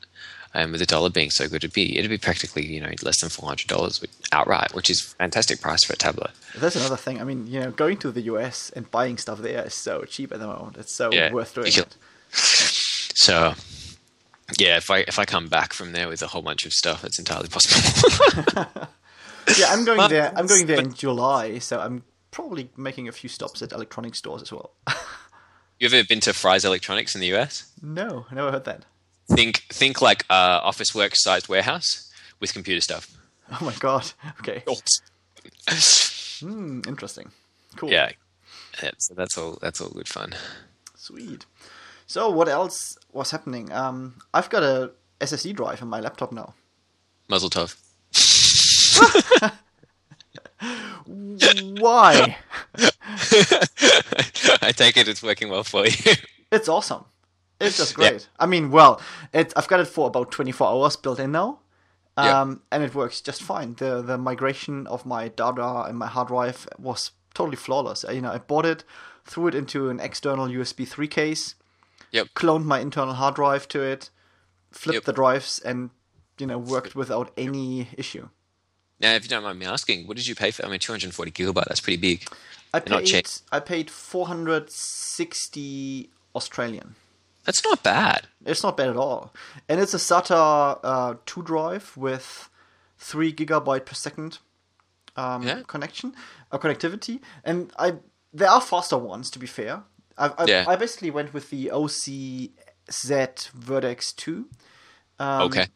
[0.57, 3.19] And with the dollar being so good, it'd be it'd be practically you know less
[3.21, 6.31] than four hundred dollars outright, which is fantastic price for a tablet.
[6.57, 7.21] That's another thing.
[7.21, 10.31] I mean, you know, going to the US and buying stuff there is so cheap
[10.33, 10.77] at the moment.
[10.77, 11.95] It's so Yeah, worth doing it.
[13.27, 13.53] So
[14.57, 17.03] yeah, if I if I come back from there with a whole bunch of stuff,
[17.03, 17.81] it's entirely possible.
[19.57, 20.33] Yeah, I'm going But- there.
[20.35, 24.41] I'm going there in July, so I'm probably making a few stops at electronic stores
[24.41, 24.71] as well.
[25.79, 27.71] you ever been to Fry's Electronics in the US?
[27.81, 28.85] no, I never heard that.
[29.29, 33.11] Think think like uh, office work sized warehouse with computer stuff.
[33.51, 34.11] Oh my god.
[34.39, 34.63] Okay.
[36.39, 37.31] Hmm, interesting.
[37.75, 37.91] Cool.
[37.91, 38.11] yeah,
[38.81, 40.33] yeah, so that's all that's all good fun.
[40.95, 41.45] Sweet.
[42.07, 43.71] So what else was happening?
[43.71, 46.53] Um, I've got a SSD drive in my laptop now.
[47.27, 47.75] Muzzle tov.
[51.79, 52.37] Why?
[54.61, 56.13] I take it it's working well for you.
[56.51, 57.05] It's awesome.
[57.59, 58.09] It's just Yeah.
[58.11, 58.29] great.
[58.39, 59.01] I mean, well,
[59.33, 61.59] it, I've got it for about 24 hours built in now.
[62.17, 62.41] Yeah.
[62.41, 63.75] Um, and it works just fine.
[63.75, 68.03] The the migration of my data and my hard drive was totally flawless.
[68.11, 68.83] You know, I bought it,
[69.25, 71.53] threw it into an external USB 3 case,
[72.11, 72.27] Yep.
[72.35, 74.09] cloned my internal hard drive to it,
[74.71, 75.03] flipped Yep.
[75.05, 75.91] the drives, and
[76.39, 78.29] you know worked without any issue.
[78.99, 80.65] Now, if you don't mind me asking, what did you pay for?
[80.65, 81.65] I mean, 240 gigabyte.
[81.65, 82.27] That's pretty big.
[82.73, 83.29] I They're paid.
[83.51, 86.95] I paid 460 Australian.
[87.47, 88.27] That's not bad.
[88.45, 89.33] It's not bad at all,
[89.67, 92.49] and it's a SATA uh, two drive with
[92.99, 94.37] three gigabyte per second
[95.15, 95.61] um, Yeah.
[95.65, 96.13] connection
[96.51, 97.19] or connectivity.
[97.43, 97.95] And I
[98.33, 99.83] there are faster ones to be fair.
[100.17, 100.65] I I, Yeah.
[100.67, 104.47] I basically went with the OCZ Vertex two.
[105.19, 105.67] Um, okay.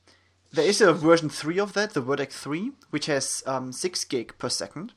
[0.53, 4.37] There is a version three of that, the Vertex three, which has um, six gig
[4.37, 4.93] per second.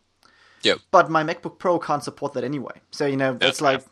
[0.62, 0.79] Yep.
[0.91, 2.81] But my MacBook Pro can't support that anyway.
[2.91, 3.85] So you know, it's like,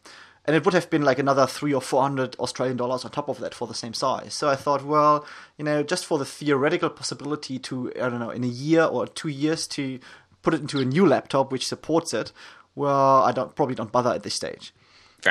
[0.45, 3.29] and it would have been like another three or four hundred Australian dollars on top
[3.29, 4.35] of that for the same size.
[4.35, 5.25] So I thought, well,
[5.57, 9.07] you know, just for the theoretical possibility to, I don't know, in a year or
[9.07, 10.01] two years to
[10.43, 12.33] put it into a new laptop which supports it,
[12.75, 14.75] well, I don't probably don't bother at this stage.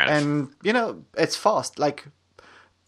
[0.09, 1.78] And you know, it's fast.
[1.78, 2.05] Like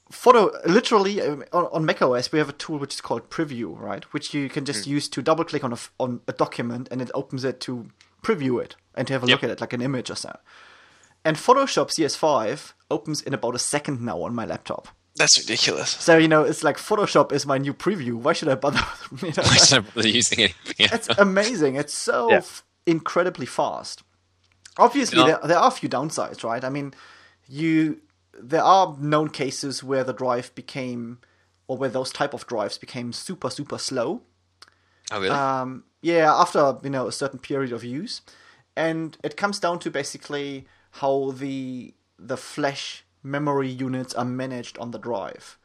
[0.09, 4.05] photo, literally um, on, on macOS, we have a tool which is called Preview, right?
[4.13, 7.11] Which you can just use to double click on a on a document, and it
[7.13, 7.89] opens it to
[8.23, 10.37] preview it and to have a look at it like an image or so.
[11.25, 14.87] And Photoshop CS5 opens in about a second now on my laptop.
[15.15, 15.91] That's ridiculous.
[15.91, 18.13] So you know, it's like Photoshop is my new preview.
[18.15, 18.81] Why should I bother?
[19.21, 19.43] you know?
[19.45, 20.73] I don't bother using anything.
[20.79, 21.75] it's amazing.
[21.75, 22.37] It's so Yeah.
[22.37, 24.01] f- incredibly fast.
[24.77, 25.27] Obviously, No.
[25.27, 26.63] there, there are a few downsides, right?
[26.63, 26.93] I mean,
[27.47, 28.01] you
[28.41, 31.19] there are known cases where the drive became,
[31.67, 34.23] or where those type of drives became super super slow.
[35.11, 35.29] oh, really?
[35.29, 38.21] Um, yeah, after you know a certain period of use,
[38.75, 44.91] and it comes down to basically how the the flash memory units are managed on
[44.91, 45.57] the drive,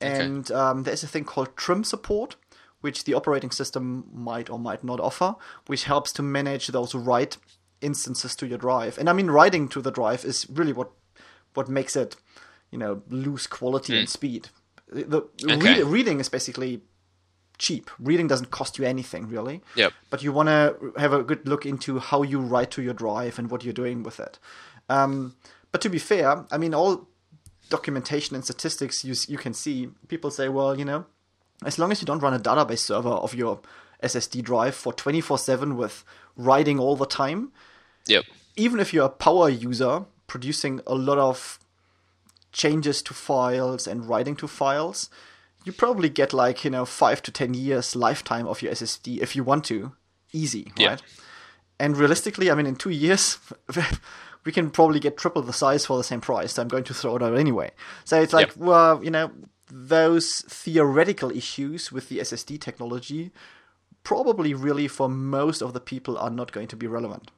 [0.00, 2.36] and um, there is a thing called trim support,
[2.80, 5.34] which the operating system might or might not offer,
[5.66, 7.38] which helps to manage those write
[7.80, 8.98] instances to your drive.
[8.98, 10.90] And I mean, writing to the drive is really what
[11.54, 12.16] what makes it,
[12.70, 14.48] you know, lose quality and speed.
[14.88, 15.56] The Okay.
[15.56, 16.82] read- reading is basically
[17.58, 17.90] cheap.
[17.98, 19.62] Reading doesn't cost you anything really.
[19.76, 19.92] Yep.
[20.10, 23.38] But you want to have a good look into how you write to your drive
[23.38, 24.38] and what you're doing with it.
[24.88, 25.36] Um,
[25.72, 27.08] but to be fair, I mean, all
[27.68, 31.06] documentation and statistics you you can see, people say, well, you know,
[31.64, 33.60] as long as you don't run a database server of your
[34.02, 36.04] SSD drive for 24/7 with
[36.36, 37.52] writing all the time,
[38.06, 38.24] yep.
[38.56, 41.58] even if you're a power user producing a lot of
[42.52, 45.10] changes to files and writing to files,
[45.66, 49.34] you probably get like, you know, five to 10 years lifetime of your SSD if
[49.36, 49.92] you want to.
[50.32, 50.88] Easy, Yeah.
[50.90, 51.02] right?
[51.78, 53.38] And realistically, I mean, in two years,
[54.44, 56.52] we can probably get triple the size for the same price.
[56.54, 57.72] So I'm going to throw it out anyway.
[58.04, 58.56] So it's like, Yep.
[58.56, 59.30] well, you know,
[59.68, 63.32] those theoretical issues with the SSD technology
[64.04, 67.32] probably really for most of the people are not going to be relevant.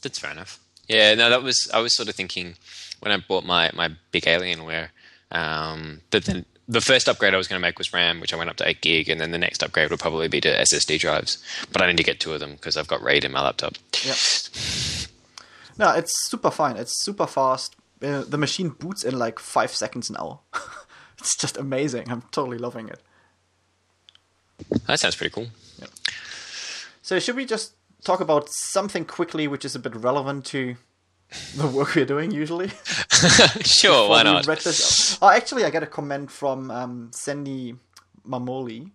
[0.00, 0.60] That's fair enough.
[0.86, 2.54] Yeah, no, that was I was sort of thinking
[3.00, 4.90] when I bought my my big Alienware
[5.32, 8.36] um, that then the first upgrade I was going to make was RAM, which I
[8.36, 10.98] went up to eight gig, and then the next upgrade would probably be to SSD
[10.98, 11.42] drives.
[11.72, 13.74] But I need to get two of them because I've got RAID in my laptop.
[14.04, 14.14] Yeah.
[15.78, 16.76] No, it's super fine.
[16.76, 17.76] It's super fast.
[18.02, 20.40] Uh, the machine boots in like five seconds now.
[21.18, 22.10] it's just amazing.
[22.10, 23.00] I'm totally loving it.
[24.86, 25.48] That sounds pretty cool.
[27.02, 30.76] So should we just talk about something quickly, which is a bit relevant to
[31.56, 32.68] the work we're doing usually.
[33.62, 34.46] sure, why not?
[35.22, 37.76] Oh, actually, I got a comment from um, Sandy
[38.26, 38.90] Mamoli,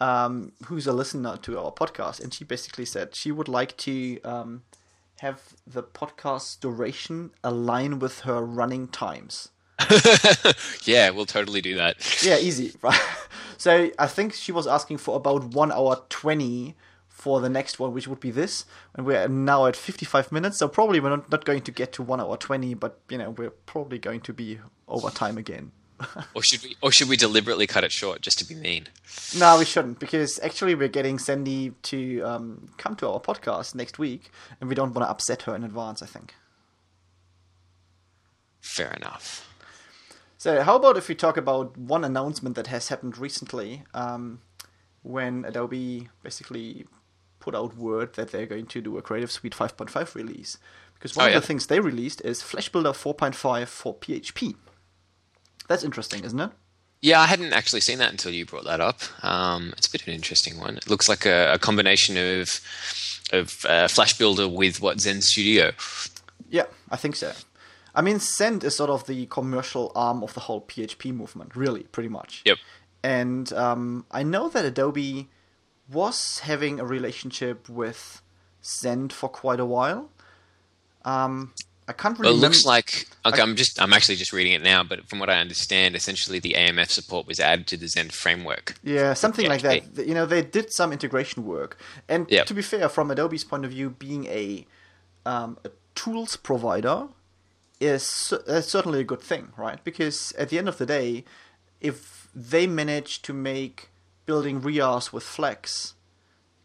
[0.00, 4.20] um, who's a listener to our podcast, and she basically said she would like to
[4.22, 4.62] um,
[5.20, 9.50] have the podcast duration align with her running times.
[10.84, 12.22] yeah, we'll totally do that.
[12.22, 12.72] Yeah, easy.
[12.82, 13.00] Right.
[13.60, 16.76] So I think she was asking for about one hour twenty
[17.18, 18.64] for the next one, which would be this,
[18.94, 20.60] and we're now at fifty-five minutes.
[20.60, 23.30] So probably we're not, not going to get to one hour twenty, but you know
[23.30, 25.72] we're probably going to be over time again.
[26.34, 26.76] Or should we?
[26.80, 28.86] Or should we deliberately cut it short just to be mean?
[29.36, 33.98] no, we shouldn't, because actually we're getting Sandy to um, come to our podcast next
[33.98, 36.00] week, and we don't want to upset her in advance.
[36.00, 36.36] I think.
[38.60, 39.44] Fair enough.
[40.36, 44.40] So, how about if we talk about one announcement that has happened recently, um,
[45.02, 46.86] when Adobe basically
[47.40, 50.58] put out word that they're going to do a Creative Suite 5.5 release?
[50.94, 51.40] Because one Oh, of yeah.
[51.40, 54.56] the things they released is Flash Builder 4.5 for PHP.
[55.68, 56.50] That's interesting, isn't it?
[57.00, 59.00] Yeah, I hadn't actually seen that until you brought that up.
[59.24, 60.76] Um, it's a bit of an interesting one.
[60.76, 62.60] It looks like a, a combination of
[63.30, 65.72] of uh, Flash Builder with what Zend Studio.
[66.50, 67.32] Yeah, I think so.
[67.94, 71.82] I mean, Zend is sort of the commercial arm of the whole PHP movement, really,
[71.84, 72.42] pretty much.
[72.46, 72.56] Yep.
[73.04, 75.28] And um, I know that Adobe
[75.90, 78.20] was having a relationship with
[78.64, 80.10] Zend for quite a while.
[81.04, 81.52] Um,
[81.86, 83.40] I can't Well, really it looks like okay.
[83.40, 86.54] I'm just I'm actually just reading it now, but from what I understand, essentially the
[86.54, 88.74] AMF support was added to the Zend framework.
[88.84, 89.94] Yeah, something like that.
[89.96, 91.78] Th- You know, they did some integration work,
[92.08, 92.46] and Yep.
[92.48, 94.66] to be fair, from Adobe's point of view, being a,
[95.24, 97.08] um, a tools provider
[97.80, 99.82] is uh, certainly a good thing, right?
[99.82, 101.24] Because at the end of the day,
[101.80, 103.88] if they manage to make
[104.28, 105.94] building RIAs with Flex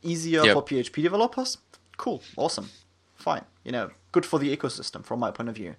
[0.02, 0.54] easier Yep.
[0.54, 1.58] for PHP developers,
[1.98, 2.70] cool, awesome,
[3.16, 3.46] fine.
[3.64, 5.76] You know, good for the ecosystem from my point of view.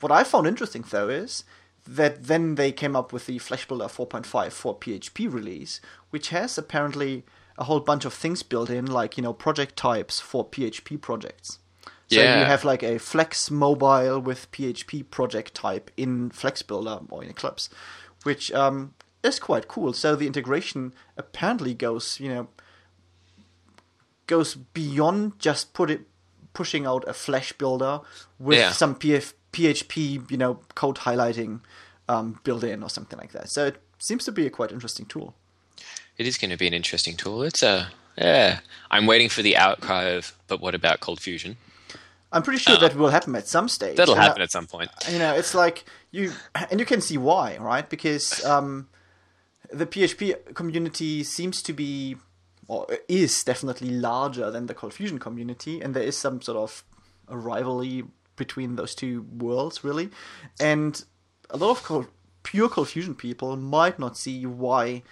[0.00, 1.44] What I found interesting though is
[1.86, 6.58] that then they came up with the Flash Builder 4.5 for PHP release, which has
[6.58, 7.24] apparently
[7.56, 11.58] a whole bunch of things built in, like you know project types for PHP projects.
[12.08, 12.40] So Yeah.
[12.40, 17.30] you have like a Flex mobile with PHP project type in Flex Builder or in
[17.30, 17.70] Eclipse,
[18.24, 19.92] which um, is quite cool.
[19.92, 22.48] So the integration apparently goes, you know,
[24.26, 26.02] goes beyond just put it
[26.52, 28.00] pushing out a Flash builder
[28.38, 28.72] with Yeah.
[28.72, 31.60] some PF, PHP, you know, code highlighting
[32.08, 33.50] um, built in or something like that.
[33.50, 35.34] So it seems to be a quite interesting tool.
[36.18, 37.42] It is going to be an interesting tool.
[37.42, 38.60] It's a yeah.
[38.90, 41.56] I'm waiting for the archive, but what about ColdFusion?
[42.32, 43.96] I'm pretty sure that will happen at some stage.
[43.96, 44.90] That'll happen at some point.
[45.10, 46.32] you know, it's like you,
[46.70, 47.88] and you can see why, right?
[47.88, 48.88] Because um,
[49.72, 52.16] the PHP community seems to be,
[52.68, 56.84] or is definitely larger than the ColdFusion community, and there is some sort of
[57.28, 58.04] a rivalry
[58.36, 60.10] between those two worlds, really.
[60.58, 61.04] And
[61.50, 62.06] a lot of Cold,
[62.42, 65.02] pure ColdFusion people might not see why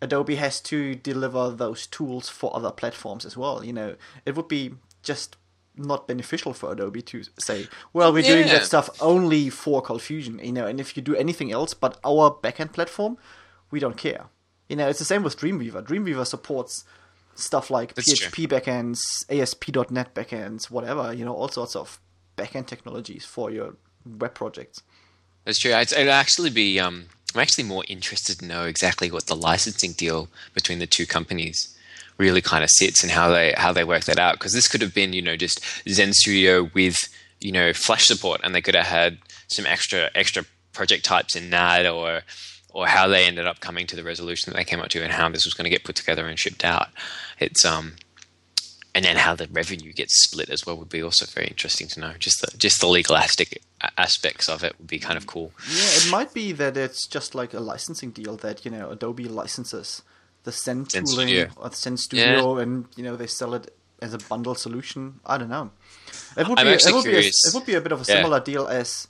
[0.00, 3.64] Adobe has to deliver those tools for other platforms as well.
[3.64, 5.36] You know, it would be just
[5.76, 8.54] not beneficial for Adobe to say, well, we're doing Yeah.
[8.54, 12.30] that stuff only for ColdFusion, you know, and if you do anything else but our
[12.30, 13.16] backend platform,
[13.72, 14.26] we don't care.
[14.68, 15.84] You know, it's the same with Dreamweaver.
[15.84, 16.84] Dreamweaver supports
[17.34, 21.98] stuff like That's PHP backends, ASP.NET backends, whatever, you know, all sorts of
[22.36, 23.74] backend technologies for your
[24.06, 24.82] web projects.
[25.44, 25.74] That's true.
[25.74, 26.78] I'd, it'd actually be.
[26.78, 31.06] Um, I'm actually more interested to know exactly what the licensing deal between the two
[31.06, 31.76] companies
[32.18, 34.34] really kind of sits and how they how they work that out.
[34.34, 36.96] Because this could have been, you know, just Zend Studio with
[37.40, 39.18] you know Flash support, and they could have had
[39.48, 42.22] some extra extra project types in that, or
[42.72, 45.12] or how they ended up coming to the resolution that they came up to, and
[45.12, 46.88] how this was going to get put together and shipped out.
[47.38, 47.94] It's um.
[48.94, 52.00] And then how the revenue gets split as well would be also very interesting to
[52.00, 52.12] know.
[52.18, 53.62] Just the just the legalistic
[53.96, 55.50] aspects of it would be kind of cool.
[55.66, 59.24] Yeah, it might be that it's just like a licensing deal that you know Adobe
[59.24, 60.02] licenses
[60.44, 61.48] the Zend Zend tooling Studio.
[61.56, 65.20] or the Zend Studio, and you know they sell it as a bundle solution.
[65.24, 65.70] I don't know.
[66.36, 68.04] It would I'm be it would be a, it would be a bit of a
[68.06, 68.16] Yeah.
[68.16, 69.08] similar deal as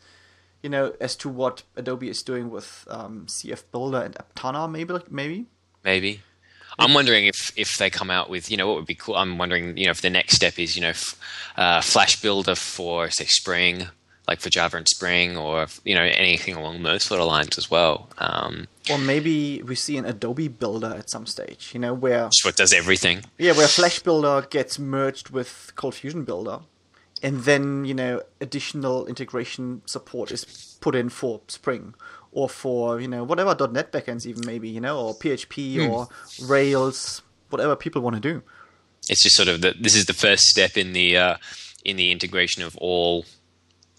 [0.62, 4.94] you know as to what Adobe is doing with um, CF Builder and Aptana, maybe
[5.10, 5.46] maybe.
[5.84, 6.20] maybe.
[6.78, 9.16] I'm wondering if if they come out with you know what would be cool.
[9.16, 11.18] I'm wondering you know if the next step is you know f-
[11.56, 13.88] uh, Flash Builder for say Spring,
[14.26, 17.70] like for Java and Spring, or you know anything along those sort of lines as
[17.70, 18.08] well.
[18.18, 22.44] Um, Or maybe we see an Adobe Builder at some stage, you know, where just
[22.44, 23.22] what does everything.
[23.38, 26.60] Yeah, where Flash Builder gets merged with ColdFusion Builder,
[27.22, 31.94] and then you know additional integration support is put in for Spring
[32.32, 36.08] or for you know whatever .NET backends even maybe you know or PHP or
[36.44, 38.42] Rails, whatever people want to do.
[39.08, 41.36] it's just sort of the, this is the first step in the uh,
[41.84, 43.24] in the integration of all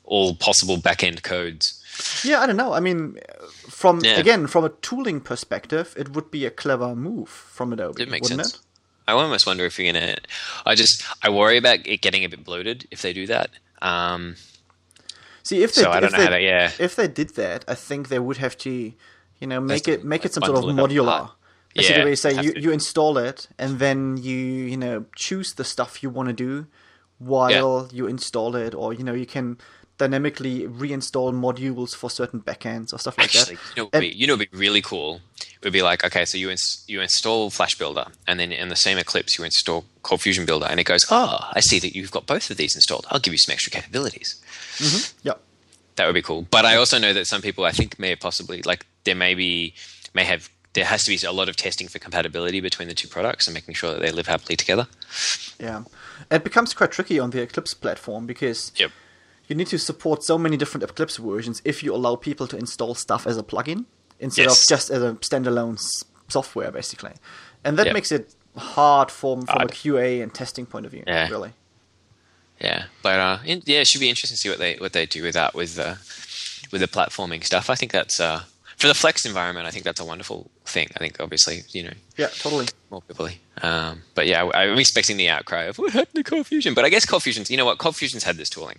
[0.04, 1.80] all possible backend codes.
[2.24, 2.74] Yeah, I don't know.
[2.74, 3.18] I mean,
[3.70, 4.18] from Yeah.
[4.20, 8.30] again from a tooling perspective, it would be a clever move from Adobe, It makes
[8.30, 8.56] wouldn't sense.
[8.56, 8.60] it?
[9.08, 10.16] I almost wonder if you're gonna.
[10.66, 13.50] I just I worry about it getting a bit bloated if they do that.
[13.82, 14.36] Um,
[15.44, 16.72] See, if they So I don't if know they, how to- yeah.
[16.80, 20.24] if they did that, I think they would have to, you know, make it make
[20.26, 21.32] it some sort of modular.
[21.76, 22.62] Basically, Yeah, where you say you, to.
[22.62, 26.68] you install it and then you you know choose the stuff you want to do
[27.18, 29.58] while you install it, or you know you can
[29.98, 33.62] dynamically reinstall modules for certain backends or stuff like Actually, that.
[33.78, 35.22] you know, And- would be, you know, would be really cool.
[35.40, 38.70] It would be like, okay, so you ins- you install Flash Builder, and then in
[38.70, 42.12] the same Eclipse, you install ColdFusion Builder, and it goes, oh, I see that you've
[42.12, 43.06] got both of these installed.
[43.10, 44.36] I'll give you some extra capabilities.
[44.78, 45.18] Mm-hmm.
[45.28, 45.34] yeah,
[45.96, 46.48] That would be cool.
[46.50, 49.74] But I also know that some people, I think, may possibly like there may be
[50.14, 53.08] may have there has to be a lot of testing for compatibility between the two
[53.08, 54.88] products and making sure that they live happily together.
[55.60, 55.84] yeah.
[56.32, 58.92] It becomes quite tricky on the Eclipse platform because Yep.
[59.48, 62.96] You need to support so many different Eclipse versions if you allow people to install
[62.96, 63.86] stuff as a plugin
[64.20, 64.62] instead Yes.
[64.64, 67.12] of just as a standalone s- software, basically.
[67.64, 67.94] And that Yep.
[67.94, 71.28] makes it hard from, from a QA and testing point of view, Yeah.
[71.30, 71.52] really.
[72.62, 75.06] Yeah, but uh, in, yeah, it should be interesting to see what they what they
[75.06, 75.96] do with that with uh,
[76.72, 77.70] with the platforming stuff.
[77.70, 78.44] I think that's uh,
[78.78, 79.66] for the Flex environment.
[79.68, 80.88] I think that's a wonderful thing.
[80.96, 82.68] I think obviously you know Yeah, totally.
[82.90, 83.28] more people.
[83.62, 86.74] Um, but yeah, I, I'm expecting the outcry of what happened to ColdFusion.
[86.76, 88.78] But I guess ColdFusion's you know what ColdFusion's had this tooling.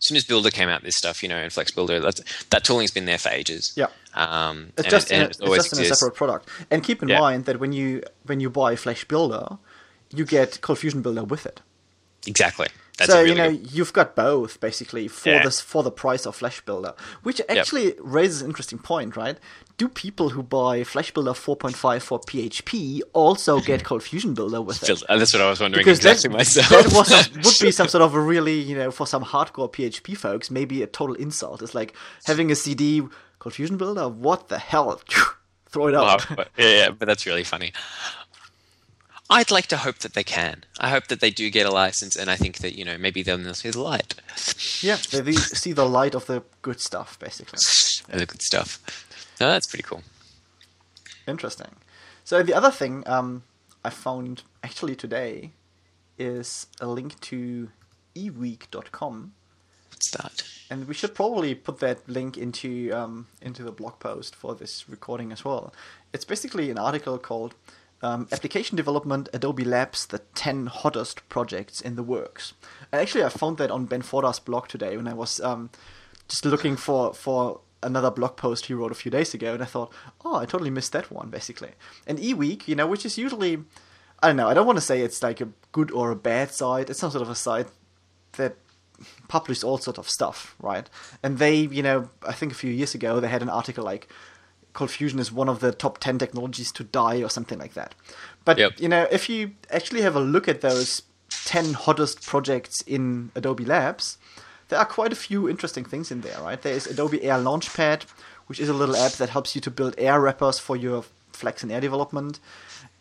[0.00, 2.20] As soon as Builder came out, this stuff you know in Flex Builder, that
[2.50, 3.72] that tooling's been there for ages.
[3.76, 3.86] Yeah.
[4.14, 6.48] Um, It's and just, it, in and a, it's it's just in a separate product.
[6.70, 7.20] And keep in Yeah.
[7.20, 9.58] mind that when you when you buy Flash Builder,
[10.14, 11.60] you get Cold Fusion Builder with it.
[12.26, 12.68] Exactly.
[12.98, 15.44] That's so really you know good- you've got both basically for Yeah.
[15.44, 19.38] this for the price of Flash Builder, which actually raises an interesting point, right?
[19.76, 24.82] Do people who buy Flash Builder 4.5 for PHP also get Cold Fusion Builder with
[24.82, 25.02] it?
[25.08, 26.68] Uh, that's what I was wondering Because exactly that, myself.
[26.70, 27.30] that was
[27.60, 30.82] would be some sort of a really you know for some hardcore PHP folks maybe
[30.82, 31.62] a total insult.
[31.62, 31.94] It's like
[32.24, 33.02] having a CD
[33.38, 34.08] Cold Fusion Builder.
[34.08, 35.00] What the hell?
[35.70, 36.26] Throw it out.
[36.34, 37.72] but- yeah, yeah, but that's really funny.
[39.30, 40.64] I'd like to hope that they can.
[40.80, 43.22] I hope that they do get a license, and I think that you know maybe
[43.22, 44.14] they'll see the light,
[44.80, 47.58] yeah, they, they see the light of the good stuff basically.
[48.08, 48.80] the good stuff.
[49.40, 50.02] No, that's pretty cool.
[51.26, 51.76] Interesting.
[52.24, 53.42] So the other thing um,
[53.84, 55.52] I found actually today
[56.18, 57.70] is a link to
[58.16, 59.32] eweek.com,
[59.90, 60.42] What's that?
[60.70, 64.88] and we should probably put that link into um, into the blog post for this
[64.88, 65.72] recording as well.
[66.12, 67.54] It's basically an article called
[68.02, 72.54] um, "Application Development Adobe Labs: The 10 Hottest Projects in the Works."
[72.92, 75.70] And actually, I found that on Ben Forta's blog today when I was um,
[76.28, 79.66] just looking for for another blog post he wrote a few days ago, and I
[79.66, 79.92] thought,
[80.24, 81.70] oh, I totally missed that one, basically.
[82.06, 83.58] And eWeek, you know, which is usually,
[84.22, 86.50] I don't know, I don't want to say it's like a good or a bad
[86.50, 86.90] site.
[86.90, 87.68] It's some sort of a site
[88.32, 88.56] that
[89.28, 90.88] publishes all sort of stuff, right?
[91.22, 94.08] And they, you know, I think a few years ago they had an article like
[94.78, 97.96] Cold Fusion is one of the top 10 technologies to die or something like that.
[98.44, 98.78] But, Yep.
[98.78, 101.02] you know, if you actually have a look at those
[101.46, 104.18] 10 hottest projects in Adobe Labs,
[104.68, 106.62] there are quite a few interesting things in there, right?
[106.62, 108.04] There is Adobe Air Launchpad,
[108.46, 111.64] which is a little app that helps you to build air wrappers for your Flex
[111.64, 112.38] and Air development.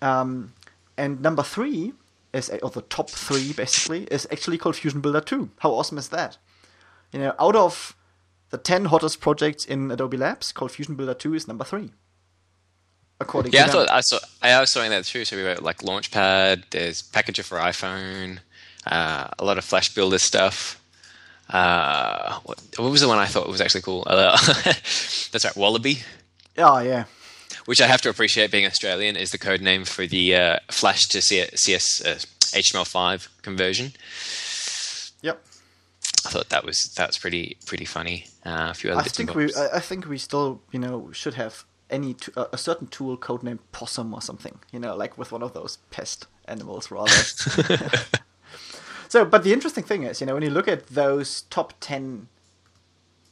[0.02, 0.54] Um,
[0.98, 1.94] and number three
[2.34, 5.52] is, or the top three basically, is actually ColdFusion Builder 2.
[5.60, 6.38] How awesome is that?
[7.12, 7.96] You know, out of
[8.50, 11.92] the 10 hottest projects in Adobe Labs, ColdFusion Builder 2 is number three.
[13.20, 14.20] According Yeah, I thought I saw.
[14.44, 15.26] I was saying that too.
[15.26, 16.66] So we were like Launchpad.
[16.70, 18.40] There's Packager for iPhone.
[18.86, 20.80] Uh, a lot of Flash Builder stuff.
[21.50, 24.04] Uh, what, what was the one I thought was actually cool?
[24.06, 24.38] Uh,
[25.32, 26.04] that's right, Wallaby.
[26.58, 27.06] Oh, yeah.
[27.66, 31.08] which I have to appreciate being Australian, is the code name for the uh, Flash
[31.10, 32.20] to CS uh,
[32.56, 33.94] HTML5 conversion.
[36.26, 38.26] I thought that was that was pretty pretty funny.
[38.46, 39.54] Uh, a few other I think we.
[39.56, 43.60] I think we still, you know, should have any t- a a certain tool codenamed
[43.72, 47.12] Possum or something, you know, like with one of those pest animals rather.
[49.10, 52.28] so, but the interesting thing is, you know, when you look at those top ten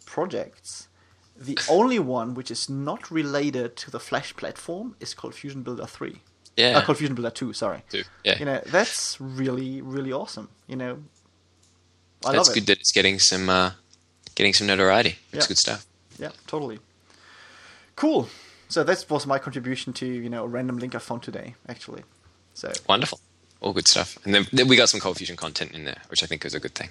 [0.05, 0.87] projects,
[1.35, 6.21] the only one which is not related to the Flash platform is ColdFusion Builder Three.
[6.55, 7.51] yeah, Uh, ColdFusion Builder Two.
[7.53, 7.83] Sorry.
[7.89, 8.03] too.
[8.23, 8.37] yeah.
[8.39, 10.49] You know, that's really, really awesome.
[10.67, 11.03] You know,
[12.25, 13.71] I That's good that it's getting some uh,
[14.35, 15.17] getting some notoriety.
[15.31, 15.47] It's Yeah.
[15.47, 15.85] good stuff.
[16.19, 16.79] Yeah, totally.
[17.95, 18.27] Cool.
[18.67, 22.03] So that was my contribution to you know a random link I found today, actually.
[22.53, 23.19] So Wonderful,
[23.61, 24.17] all good stuff.
[24.25, 26.53] And then, then we got some Cold Fusion content in there, which I think is
[26.53, 26.89] a good thing.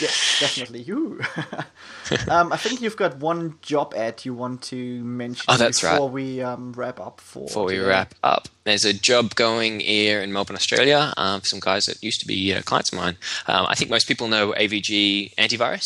[0.00, 0.82] Yes, definitely.
[0.82, 1.20] You.
[2.28, 6.06] um, I think you've got one job ad you want to mention Oh, that's before
[6.06, 6.12] right.
[6.12, 7.46] we um, wrap up for.
[7.46, 11.60] Before we wrap up, there's a job going here in Melbourne, Australia, um, for some
[11.60, 13.16] guys that used to be uh, clients of mine.
[13.46, 15.84] Um, I think most people know AVG Antivirus.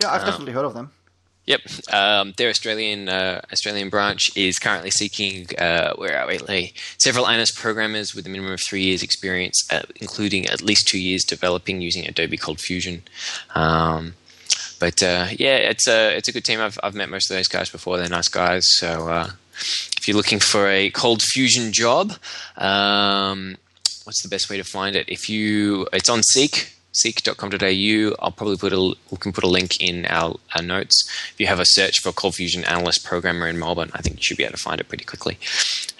[0.00, 0.92] Yeah, I've definitely heard of them.
[1.46, 1.60] Yep,
[1.92, 6.72] um, their Australian uh, Australian branch is currently seeking uh, where are we?
[6.98, 11.00] Several ANIS programmers with a minimum of three years' experience, uh, including at least two
[11.00, 13.02] years developing using Adobe Cold Fusion.
[13.56, 14.14] Um,
[14.78, 16.60] but uh, yeah, it's a it's a good team.
[16.60, 17.98] I've I've met most of those guys before.
[17.98, 18.64] They're nice guys.
[18.76, 19.30] So uh,
[19.96, 22.12] if you're looking for a Cold Fusion job,
[22.56, 23.56] um,
[24.04, 25.08] what's the best way to find it?
[25.08, 28.14] If you, it's on Seek, seek.com.au.
[28.20, 31.08] I'll probably put a, we can put a link in our, our notes.
[31.32, 34.22] If you have a search for Cold Fusion analyst programmer in Melbourne, I think you
[34.22, 35.38] should be able to find it pretty quickly.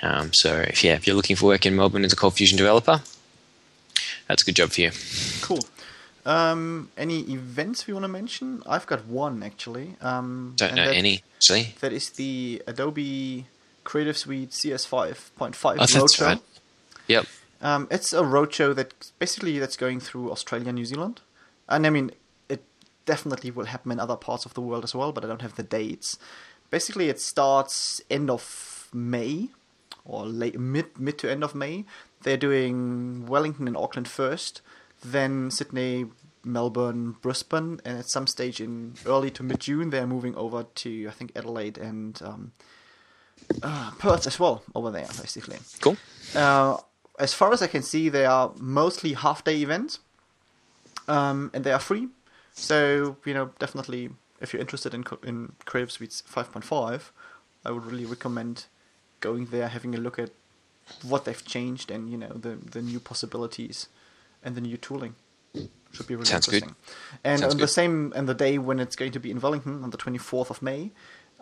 [0.02, 2.56] Um, so if yeah, if you're looking for work in Melbourne as a Cold Fusion
[2.58, 3.02] developer,
[4.28, 4.90] that's a good job for you.
[5.40, 5.60] Cool.
[6.24, 8.62] Um, any events we want to mention?
[8.66, 9.96] I've got one actually.
[10.00, 11.74] Um, Don't know that- any actually.
[11.80, 13.46] That is the Adobe
[13.84, 16.20] Creative Suite CS5.5 Oh, that's roadshow.
[16.26, 16.40] right.
[17.08, 17.26] Yep.
[17.62, 21.20] Um, it's a roadshow that basically that's going through Australia, and New Zealand,
[21.68, 22.10] and I mean
[22.48, 22.64] it
[23.06, 25.54] definitely will happen in other parts of the world as well, but I don't have
[25.54, 26.18] the dates.
[26.70, 29.50] Basically, it starts end of May
[30.04, 31.84] or late mid mid to end of May.
[32.22, 34.60] They're doing Wellington and Auckland first,
[35.04, 36.06] then Sydney,
[36.44, 41.06] Melbourne, Brisbane, and at some stage in early to mid June they're moving over to
[41.06, 42.52] I think Adelaide and um,
[43.62, 45.58] uh, Perth as well over there, basically.
[45.80, 45.96] Cool.
[46.34, 46.78] Uh,
[47.22, 50.00] as far as I can see, they are mostly half day events,
[51.06, 52.08] um, and they are free.
[52.52, 54.10] So you know, definitely,
[54.40, 57.10] if you're interested in in Creative Suites 5.5,
[57.64, 58.66] I would really recommend
[59.20, 60.30] going there, having a look at
[61.02, 63.88] what they've changed, and you know the the new possibilities
[64.42, 65.14] and the new tooling.
[65.92, 66.62] Should be really Sounds good.
[66.62, 66.76] interesting.
[67.22, 69.84] And Sounds on the same and the day when it's going to be in Wellington
[69.84, 70.90] on the 24th of May,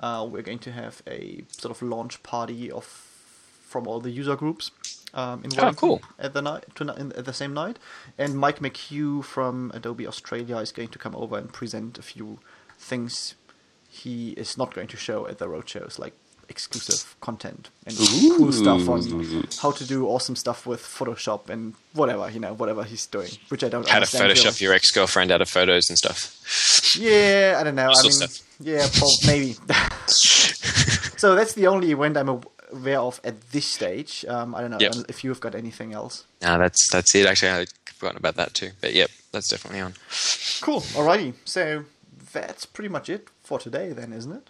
[0.01, 4.35] uh, we're going to have a sort of launch party of from all the user
[4.35, 4.72] groups
[5.15, 6.03] um, in Oh, cool.
[6.19, 7.79] at the night to, in, at the same night.
[8.19, 12.39] And Mike McHugh from Adobe Australia is going to come over and present a few
[12.79, 13.35] things
[13.89, 16.15] he is not going to show at the roadshows, like
[16.49, 22.29] exclusive content and cool stuff on how to do awesome stuff with Photoshop and whatever
[22.29, 24.35] you know, whatever he's doing, which I don't How to really.
[24.35, 26.37] Photoshop your ex girlfriend out of photos and stuff.
[26.99, 27.91] Yeah, I don't know.
[27.97, 28.41] I mean, stuff.
[28.59, 29.53] yeah, prob- maybe.
[30.07, 32.43] so that's the only event I'm
[32.73, 34.25] aware of at this stage.
[34.29, 34.95] Um, I don't know Yep.
[35.09, 36.25] if you've got anything else.
[36.43, 37.27] No, that's that's it.
[37.27, 38.71] Actually, I'd forgotten about that too.
[38.81, 39.95] But yep, that's definitely on.
[40.61, 40.81] Cool.
[40.81, 41.35] Alrighty.
[41.45, 41.85] So
[42.33, 44.49] that's pretty much it for today, then, isn't it?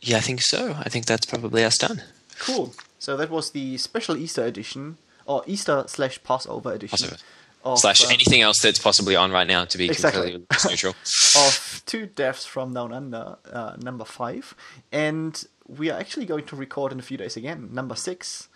[0.00, 0.76] Yeah, I think so.
[0.78, 2.02] I think that's probably us done.
[2.38, 2.72] Cool.
[2.98, 4.96] So that was the special Easter edition,
[5.26, 6.96] or Easter slash Passover edition.
[6.98, 7.16] Passover.
[7.64, 10.32] Of, Slash uh, anything else that's possibly on right now to be Exactly.
[10.32, 10.94] completely neutral.
[11.36, 14.54] of two devs from Down Under, uh, number five,
[14.92, 17.68] and we are actually going to record in a few days again.
[17.72, 18.48] Number six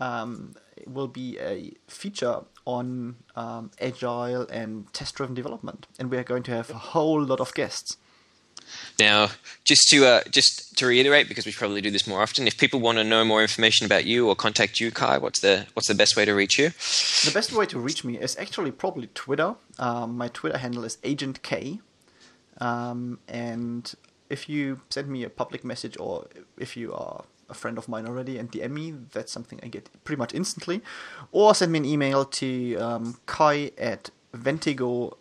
[0.00, 0.54] um,
[0.86, 6.50] will be a feature on um, agile and test-driven development, and we are going to
[6.50, 7.96] have a whole lot of guests.
[8.98, 9.28] Now,
[9.64, 12.80] just to uh, just to reiterate, because we probably do this more often, if people
[12.80, 15.94] want to know more information about you or contact you, Kai, what's the what's the
[15.94, 16.70] best way to reach you?
[17.24, 19.54] The best way to reach me is actually probably Twitter.
[19.78, 21.78] Um, my Twitter handle is Agent K,
[22.58, 23.94] um, and
[24.30, 26.26] if you send me a public message or
[26.58, 29.88] if you are a friend of mine already and DM me, that's something I get
[30.04, 30.82] pretty much instantly.
[31.32, 35.16] Or send me an email to um, kai at ventego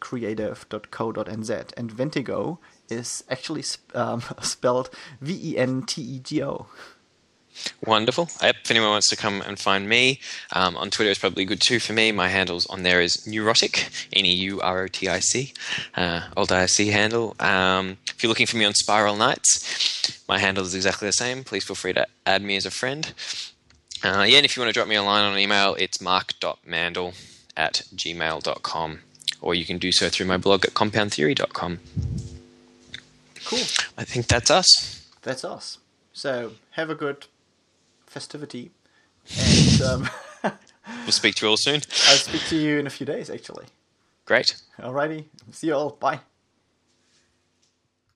[0.00, 2.58] creative.co.nz and Ventego
[2.88, 4.90] is actually sp- um, spelled
[5.20, 6.66] V E N T E G O.
[7.84, 8.28] Wonderful.
[8.42, 8.56] Yep.
[8.64, 10.20] If anyone wants to come and find me
[10.52, 12.12] um, on Twitter, is probably good too for me.
[12.12, 15.52] My handles on there is neurotic, N E U R O T I C,
[15.96, 17.36] uh, old IRC handle.
[17.40, 21.44] Um, if you're looking for me on Spiral Knights, my handle is exactly the same.
[21.44, 23.12] Please feel free to add me as a friend.
[24.04, 26.00] Uh, yeah, and if you want to drop me a line on an email, it's
[26.00, 27.14] mark.mandel
[27.56, 29.00] at gmail.com,
[29.40, 31.80] or you can do so through my blog at compoundtheory.com.
[33.44, 33.58] Cool.
[33.96, 35.06] I think that's us.
[35.22, 35.78] That's us.
[36.12, 37.26] So have a good
[38.08, 38.70] festivity,
[39.38, 40.10] and um,
[41.04, 41.76] We'll speak to you all soon.
[42.08, 43.30] I'll speak to you in a few days.
[43.30, 43.66] Actually,
[44.24, 44.56] Great.
[44.78, 45.24] alrighty.
[45.52, 45.90] See you all.
[45.90, 46.20] Bye.